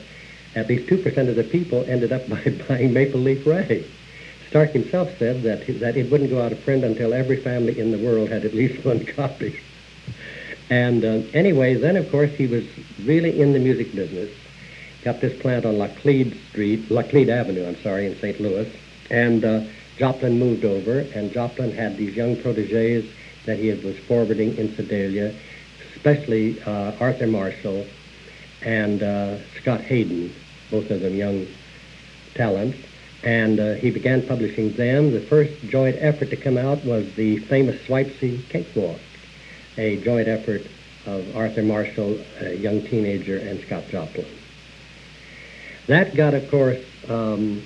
at 0.54 0.68
least 0.68 0.88
2% 0.88 1.28
of 1.28 1.34
the 1.34 1.42
people 1.42 1.84
ended 1.88 2.12
up 2.12 2.28
by 2.28 2.44
buying 2.68 2.92
Maple 2.92 3.18
Leaf 3.18 3.44
Rag. 3.44 3.84
Stark 4.52 4.72
himself 4.72 5.08
said 5.18 5.42
that, 5.44 5.66
that 5.80 5.96
it 5.96 6.10
wouldn't 6.10 6.28
go 6.28 6.42
out 6.42 6.52
of 6.52 6.62
print 6.62 6.84
until 6.84 7.14
every 7.14 7.38
family 7.38 7.80
in 7.80 7.90
the 7.90 7.96
world 7.96 8.28
had 8.28 8.44
at 8.44 8.52
least 8.52 8.84
one 8.84 9.02
copy. 9.02 9.58
and 10.68 11.02
uh, 11.02 11.22
anyway, 11.32 11.72
then 11.72 11.96
of 11.96 12.10
course 12.10 12.30
he 12.32 12.46
was 12.46 12.62
really 13.02 13.40
in 13.40 13.54
the 13.54 13.58
music 13.58 13.94
business. 13.94 14.30
Got 15.04 15.22
this 15.22 15.40
plant 15.40 15.64
on 15.64 15.78
Laclede 15.78 16.36
Street, 16.50 16.90
Laclede 16.90 17.30
Avenue, 17.30 17.66
I'm 17.66 17.82
sorry, 17.82 18.04
in 18.04 18.14
St. 18.16 18.38
Louis. 18.42 18.70
And 19.08 19.42
uh, 19.42 19.64
Joplin 19.96 20.38
moved 20.38 20.66
over, 20.66 20.98
and 21.14 21.32
Joplin 21.32 21.72
had 21.72 21.96
these 21.96 22.14
young 22.14 22.36
proteges 22.36 23.10
that 23.46 23.58
he 23.58 23.70
was 23.70 23.98
forwarding 24.00 24.58
in 24.58 24.76
Sedalia, 24.76 25.34
especially 25.96 26.60
uh, 26.64 26.92
Arthur 27.00 27.26
Marshall 27.26 27.86
and 28.60 29.02
uh, 29.02 29.38
Scott 29.62 29.80
Hayden, 29.80 30.30
both 30.70 30.90
of 30.90 31.00
them 31.00 31.14
young 31.14 31.46
talents. 32.34 32.76
And 33.22 33.60
uh, 33.60 33.74
he 33.74 33.90
began 33.90 34.26
publishing 34.26 34.72
them. 34.72 35.12
The 35.12 35.20
first 35.20 35.52
joint 35.68 35.96
effort 36.00 36.30
to 36.30 36.36
come 36.36 36.58
out 36.58 36.84
was 36.84 37.14
the 37.14 37.38
famous 37.38 37.80
Swipesy 37.86 38.48
Cakewalk, 38.48 38.98
a 39.76 39.96
joint 39.98 40.28
effort 40.28 40.66
of 41.06 41.36
Arthur 41.36 41.62
Marshall, 41.62 42.18
a 42.40 42.54
young 42.54 42.82
teenager, 42.82 43.38
and 43.38 43.60
Scott 43.60 43.84
Joplin. 43.88 44.26
That 45.86 46.14
got, 46.14 46.34
of 46.34 46.50
course, 46.50 46.80
um, 47.08 47.62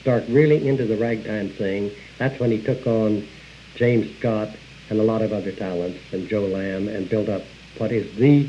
Stark 0.00 0.24
really 0.28 0.68
into 0.68 0.84
the 0.84 0.96
ragtime 0.96 1.48
thing. 1.48 1.90
That's 2.18 2.38
when 2.38 2.50
he 2.50 2.62
took 2.62 2.86
on 2.86 3.26
James 3.74 4.14
Scott 4.18 4.50
and 4.90 5.00
a 5.00 5.02
lot 5.02 5.22
of 5.22 5.32
other 5.32 5.50
talents, 5.50 5.98
and 6.12 6.28
Joe 6.28 6.46
Lamb, 6.46 6.88
and 6.88 7.08
built 7.08 7.28
up 7.28 7.42
what 7.78 7.90
is 7.90 8.14
the 8.16 8.48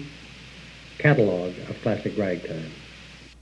catalog 0.98 1.58
of 1.70 1.82
classic 1.82 2.18
ragtime. 2.18 2.72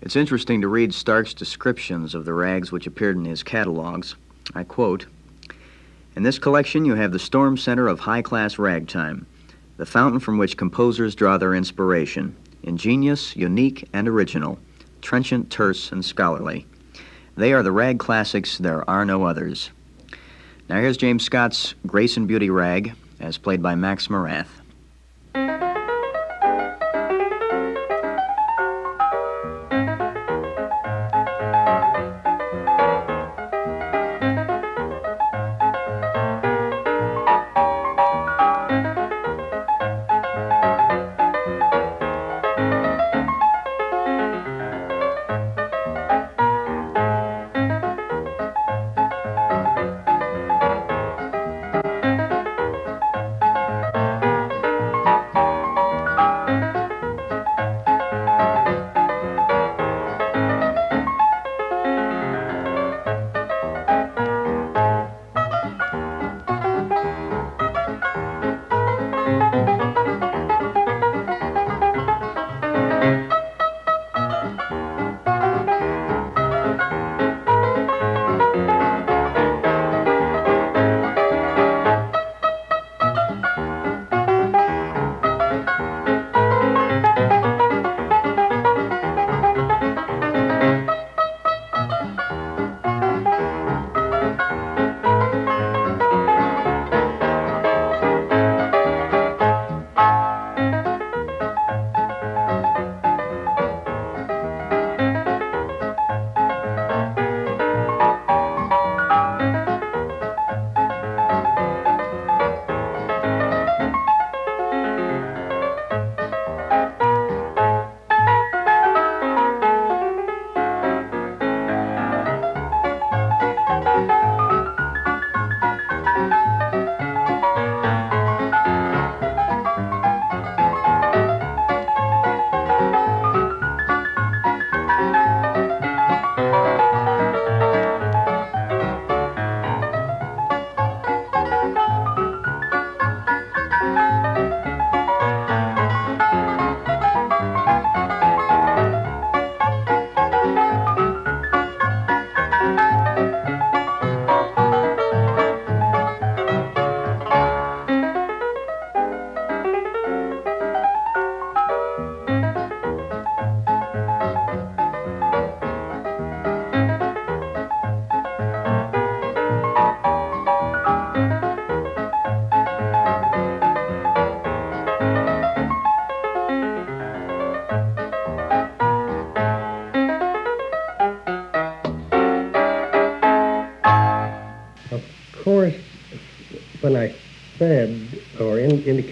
It's 0.03 0.17
interesting 0.17 0.59
to 0.59 0.67
read 0.67 0.93
Stark's 0.93 1.33
descriptions 1.33 2.13
of 2.13 2.25
the 2.25 2.33
rags 2.33 2.73
which 2.73 2.85
appeared 2.85 3.15
in 3.15 3.23
his 3.23 3.41
catalogs. 3.41 4.15
I 4.53 4.63
quote 4.63 5.05
In 6.13 6.23
this 6.23 6.37
collection, 6.37 6.83
you 6.83 6.95
have 6.95 7.13
the 7.13 7.19
storm 7.19 7.55
center 7.55 7.87
of 7.87 8.01
high 8.01 8.21
class 8.21 8.59
ragtime, 8.59 9.25
the 9.77 9.85
fountain 9.85 10.19
from 10.19 10.37
which 10.37 10.57
composers 10.57 11.15
draw 11.15 11.37
their 11.37 11.55
inspiration, 11.55 12.35
ingenious, 12.63 13.33
unique, 13.37 13.87
and 13.93 14.09
original, 14.09 14.59
trenchant, 15.01 15.49
terse, 15.49 15.93
and 15.93 16.03
scholarly. 16.03 16.67
They 17.37 17.53
are 17.53 17.63
the 17.63 17.71
rag 17.71 17.97
classics, 17.97 18.57
there 18.57 18.87
are 18.89 19.05
no 19.05 19.23
others. 19.23 19.69
Now 20.67 20.81
here's 20.81 20.97
James 20.97 21.23
Scott's 21.23 21.75
Grace 21.87 22.17
and 22.17 22.27
Beauty 22.27 22.49
Rag, 22.49 22.93
as 23.21 23.37
played 23.37 23.61
by 23.61 23.75
Max 23.75 24.09
Morath. 24.09 24.62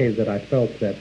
Indicated 0.01 0.25
that 0.25 0.33
I 0.33 0.45
felt 0.45 0.79
that 0.79 0.95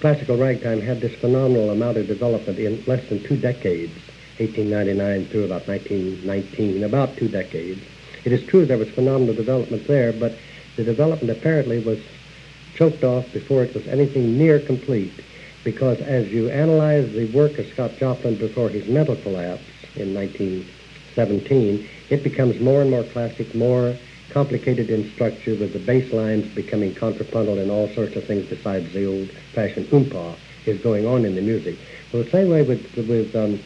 classical 0.00 0.36
ragtime 0.36 0.80
had 0.80 1.00
this 1.00 1.14
phenomenal 1.20 1.70
amount 1.70 1.98
of 1.98 2.06
development 2.06 2.58
in 2.58 2.82
less 2.86 3.06
than 3.08 3.22
two 3.22 3.36
decades, 3.36 3.92
1899 4.38 5.26
through 5.26 5.44
about 5.44 5.66
1919, 5.68 6.84
about 6.84 7.16
two 7.16 7.28
decades. 7.28 7.82
It 8.24 8.32
is 8.32 8.42
true 8.44 8.66
there 8.66 8.78
was 8.78 8.88
phenomenal 8.90 9.34
development 9.34 9.86
there, 9.86 10.12
but 10.12 10.38
the 10.76 10.84
development 10.84 11.30
apparently 11.30 11.78
was 11.78 11.98
choked 12.74 13.04
off 13.04 13.30
before 13.32 13.64
it 13.64 13.74
was 13.74 13.86
anything 13.88 14.38
near 14.38 14.58
complete, 14.60 15.12
because 15.64 16.00
as 16.00 16.28
you 16.28 16.48
analyze 16.48 17.12
the 17.12 17.26
work 17.26 17.58
of 17.58 17.66
Scott 17.68 17.98
Joplin 17.98 18.36
before 18.36 18.70
his 18.70 18.86
mental 18.86 19.16
collapse 19.16 19.64
in 19.96 20.14
1917, 20.14 21.88
it 22.08 22.22
becomes 22.22 22.58
more 22.60 22.80
and 22.80 22.90
more 22.90 23.04
classic, 23.04 23.54
more 23.54 23.96
complicated 24.30 24.90
in 24.90 25.10
structure 25.12 25.54
with 25.54 25.72
the 25.72 25.78
bass 25.78 26.12
lines 26.12 26.46
becoming 26.54 26.94
contrapuntal 26.94 27.58
and 27.58 27.70
all 27.70 27.88
sorts 27.88 28.16
of 28.16 28.24
things 28.24 28.46
besides 28.46 28.92
the 28.92 29.04
old-fashioned 29.04 29.86
oompa 29.86 30.36
is 30.66 30.80
going 30.80 31.06
on 31.06 31.24
in 31.24 31.34
the 31.34 31.42
music. 31.42 31.76
Well, 32.12 32.22
the 32.22 32.30
same 32.30 32.50
way 32.50 32.62
with, 32.62 32.82
with 32.96 33.34
um, 33.34 33.60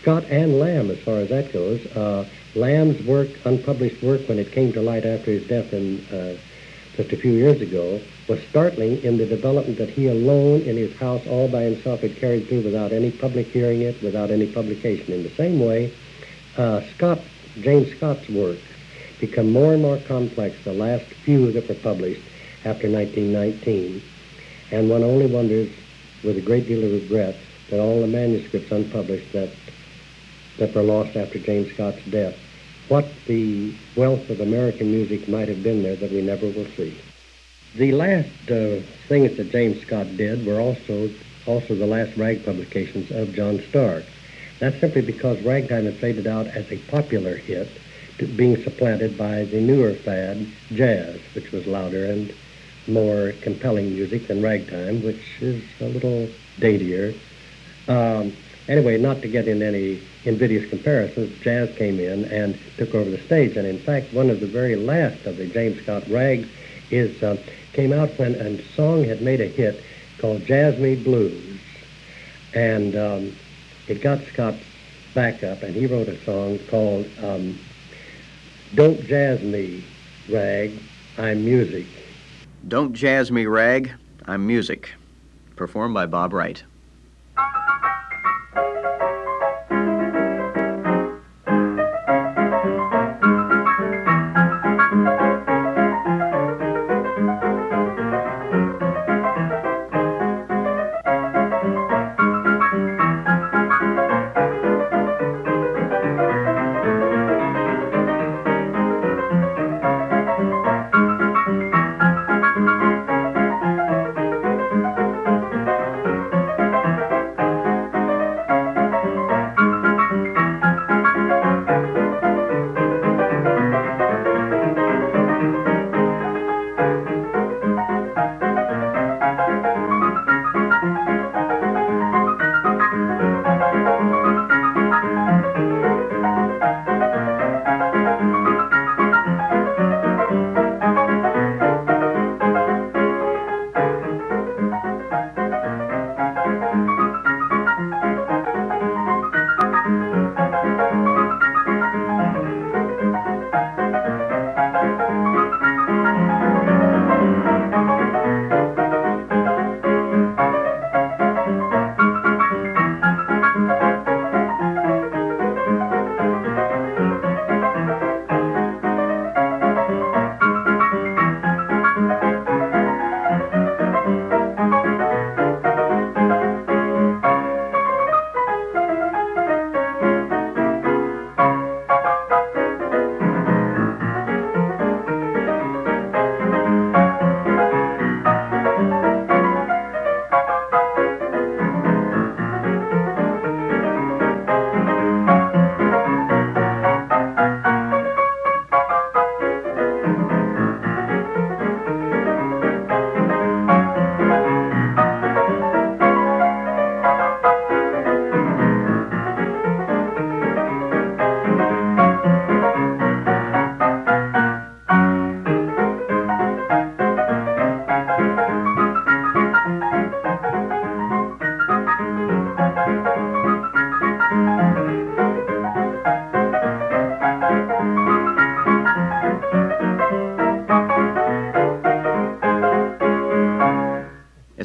Scott 0.00 0.24
and 0.30 0.58
Lamb, 0.58 0.90
as 0.90 0.98
far 1.00 1.16
as 1.16 1.28
that 1.28 1.52
goes. 1.52 1.84
Uh, 1.96 2.26
Lamb's 2.54 3.04
work, 3.04 3.28
unpublished 3.44 4.02
work, 4.02 4.28
when 4.28 4.38
it 4.38 4.52
came 4.52 4.72
to 4.72 4.80
light 4.80 5.04
after 5.04 5.30
his 5.30 5.46
death 5.46 5.72
in, 5.72 6.04
uh, 6.06 6.36
just 6.96 7.12
a 7.12 7.16
few 7.16 7.32
years 7.32 7.60
ago, 7.60 8.00
was 8.28 8.40
startling 8.50 9.02
in 9.02 9.16
the 9.16 9.26
development 9.26 9.78
that 9.78 9.88
he 9.88 10.08
alone 10.08 10.62
in 10.62 10.76
his 10.76 10.94
house, 10.96 11.26
all 11.26 11.48
by 11.48 11.62
himself, 11.62 12.00
had 12.00 12.16
carried 12.16 12.48
through 12.48 12.62
without 12.62 12.92
any 12.92 13.10
public 13.10 13.46
hearing 13.48 13.82
it, 13.82 14.02
without 14.02 14.30
any 14.30 14.46
publication. 14.46 15.12
In 15.12 15.22
the 15.22 15.30
same 15.30 15.60
way, 15.60 15.92
uh, 16.56 16.82
Scott, 16.94 17.20
James 17.60 17.94
Scott's 17.96 18.28
work 18.28 18.58
become 19.20 19.50
more 19.50 19.72
and 19.72 19.82
more 19.82 19.98
complex, 19.98 20.56
the 20.64 20.72
last 20.72 21.04
few 21.04 21.52
that 21.52 21.68
were 21.68 21.74
published 21.74 22.22
after 22.64 22.90
1919. 22.90 24.02
And 24.70 24.90
one 24.90 25.02
only 25.02 25.26
wonders, 25.26 25.70
with 26.22 26.36
a 26.36 26.42
great 26.42 26.66
deal 26.66 26.84
of 26.84 26.92
regret, 26.92 27.36
that 27.70 27.80
all 27.80 28.00
the 28.00 28.06
manuscripts 28.06 28.72
unpublished 28.72 29.32
that, 29.32 29.50
that 30.58 30.74
were 30.74 30.82
lost 30.82 31.16
after 31.16 31.38
James 31.38 31.72
Scott's 31.72 32.04
death, 32.10 32.36
what 32.88 33.06
the 33.26 33.74
wealth 33.96 34.30
of 34.30 34.40
American 34.40 34.90
music 34.90 35.28
might 35.28 35.48
have 35.48 35.62
been 35.62 35.82
there 35.82 35.96
that 35.96 36.10
we 36.10 36.22
never 36.22 36.46
will 36.46 36.66
see. 36.76 36.98
The 37.74 37.92
last 37.92 38.50
uh, 38.50 38.80
things 39.08 39.36
that 39.36 39.50
James 39.50 39.82
Scott 39.82 40.16
did 40.16 40.46
were 40.46 40.60
also 40.60 41.10
also 41.48 41.74
the 41.74 41.86
last 41.86 42.16
rag 42.16 42.44
publications 42.44 43.10
of 43.10 43.32
John 43.32 43.62
Starks. 43.70 44.06
That's 44.58 44.78
simply 44.80 45.02
because 45.02 45.40
ragtime 45.42 45.86
had 45.86 45.96
faded 45.96 46.26
out 46.26 46.46
as 46.46 46.70
a 46.70 46.78
popular 46.90 47.36
hit, 47.36 47.68
being 48.26 48.62
supplanted 48.62 49.16
by 49.16 49.44
the 49.44 49.60
newer 49.60 49.94
fad, 49.94 50.46
jazz, 50.72 51.20
which 51.34 51.52
was 51.52 51.66
louder 51.66 52.04
and 52.06 52.32
more 52.86 53.32
compelling 53.42 53.94
music 53.94 54.26
than 54.26 54.42
ragtime, 54.42 55.02
which 55.02 55.22
is 55.40 55.62
a 55.80 55.88
little 55.88 56.28
daintier. 56.58 57.14
Um, 57.86 58.32
anyway, 58.66 58.98
not 58.98 59.22
to 59.22 59.28
get 59.28 59.46
in 59.46 59.62
any 59.62 60.00
invidious 60.24 60.68
comparisons, 60.68 61.38
jazz 61.40 61.74
came 61.76 62.00
in 62.00 62.24
and 62.26 62.58
took 62.76 62.94
over 62.94 63.08
the 63.08 63.20
stage. 63.20 63.56
And 63.56 63.66
in 63.66 63.78
fact, 63.78 64.12
one 64.12 64.30
of 64.30 64.40
the 64.40 64.46
very 64.46 64.76
last 64.76 65.26
of 65.26 65.36
the 65.36 65.46
James 65.46 65.80
Scott 65.82 66.08
rags 66.08 66.48
is 66.90 67.22
uh, 67.22 67.36
came 67.72 67.92
out 67.92 68.10
when 68.18 68.34
a 68.34 68.62
song 68.74 69.04
had 69.04 69.22
made 69.22 69.40
a 69.40 69.46
hit 69.46 69.82
called 70.18 70.44
Jazz 70.46 70.78
Me 70.78 70.96
Blues. 70.96 71.60
And 72.54 72.96
um, 72.96 73.36
it 73.86 74.00
got 74.00 74.22
Scott 74.32 74.54
back 75.14 75.42
up, 75.42 75.62
and 75.62 75.74
he 75.74 75.86
wrote 75.86 76.08
a 76.08 76.22
song 76.24 76.58
called 76.70 77.06
um, 77.22 77.58
Don't 78.74 79.00
Jazz 79.06 79.40
Me, 79.40 79.82
Rag, 80.30 80.72
I'm 81.16 81.42
Music. 81.42 81.86
Don't 82.68 82.92
Jazz 82.92 83.32
Me, 83.32 83.46
Rag, 83.46 83.92
I'm 84.26 84.46
Music. 84.46 84.90
Performed 85.56 85.94
by 85.94 86.04
Bob 86.04 86.34
Wright. 86.34 86.62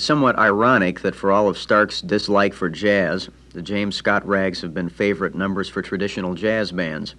It's 0.04 0.08
somewhat 0.10 0.38
ironic 0.38 1.00
that 1.00 1.16
for 1.16 1.32
all 1.32 1.48
of 1.48 1.58
Stark's 1.58 2.02
dislike 2.02 2.54
for 2.54 2.70
jazz, 2.70 3.30
the 3.54 3.62
James 3.62 3.96
Scott 3.96 4.28
rags 4.28 4.60
have 4.60 4.74
been 4.74 4.90
favorite 4.90 5.34
numbers 5.34 5.70
for 5.70 5.82
traditional 5.82 6.34
jazz 6.34 6.74
bands. 6.74 7.16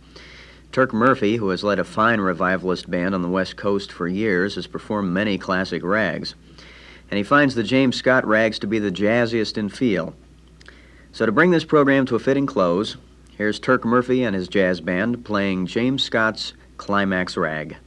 Turk 0.70 0.92
Murphy, 0.92 1.36
who 1.36 1.48
has 1.48 1.64
led 1.64 1.78
a 1.78 1.84
fine 1.84 2.20
revivalist 2.20 2.90
band 2.90 3.14
on 3.14 3.22
the 3.22 3.28
West 3.30 3.56
Coast 3.56 3.90
for 3.90 4.06
years, 4.06 4.56
has 4.56 4.66
performed 4.66 5.14
many 5.14 5.38
classic 5.38 5.82
rags. 5.82 6.34
And 7.10 7.16
he 7.16 7.24
finds 7.24 7.54
the 7.54 7.62
James 7.62 7.96
Scott 7.96 8.26
rags 8.26 8.58
to 8.58 8.66
be 8.66 8.78
the 8.78 8.92
jazziest 8.92 9.56
in 9.56 9.70
feel. 9.70 10.14
So, 11.10 11.24
to 11.24 11.32
bring 11.32 11.52
this 11.52 11.64
program 11.64 12.04
to 12.04 12.16
a 12.16 12.18
fitting 12.18 12.44
close, 12.44 12.98
here's 13.38 13.58
Turk 13.58 13.86
Murphy 13.86 14.24
and 14.24 14.36
his 14.36 14.46
jazz 14.46 14.82
band 14.82 15.24
playing 15.24 15.68
James 15.68 16.02
Scott's 16.02 16.52
Climax 16.76 17.38
Rag. 17.38 17.78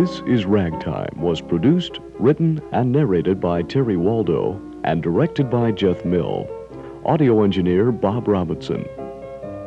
This 0.00 0.22
is 0.26 0.46
Ragtime 0.46 1.20
was 1.20 1.42
produced, 1.42 1.98
written, 2.18 2.62
and 2.72 2.90
narrated 2.90 3.38
by 3.38 3.60
Terry 3.60 3.98
Waldo 3.98 4.58
and 4.82 5.02
directed 5.02 5.50
by 5.50 5.72
Jeff 5.72 6.06
Mill. 6.06 6.48
Audio 7.04 7.42
engineer 7.42 7.92
Bob 7.92 8.26
Robinson. 8.26 8.86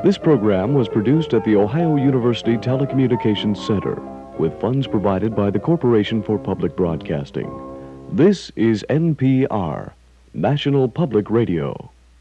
This 0.03 0.17
program 0.17 0.73
was 0.73 0.89
produced 0.89 1.35
at 1.35 1.43
the 1.43 1.55
Ohio 1.55 1.97
University 1.97 2.57
Telecommunications 2.57 3.57
Center 3.57 4.01
with 4.39 4.59
funds 4.59 4.87
provided 4.87 5.35
by 5.35 5.51
the 5.51 5.59
Corporation 5.59 6.23
for 6.23 6.39
Public 6.39 6.75
Broadcasting. 6.75 7.51
This 8.11 8.51
is 8.55 8.83
NPR, 8.89 9.91
National 10.33 10.89
Public 10.89 11.29
Radio. 11.29 11.82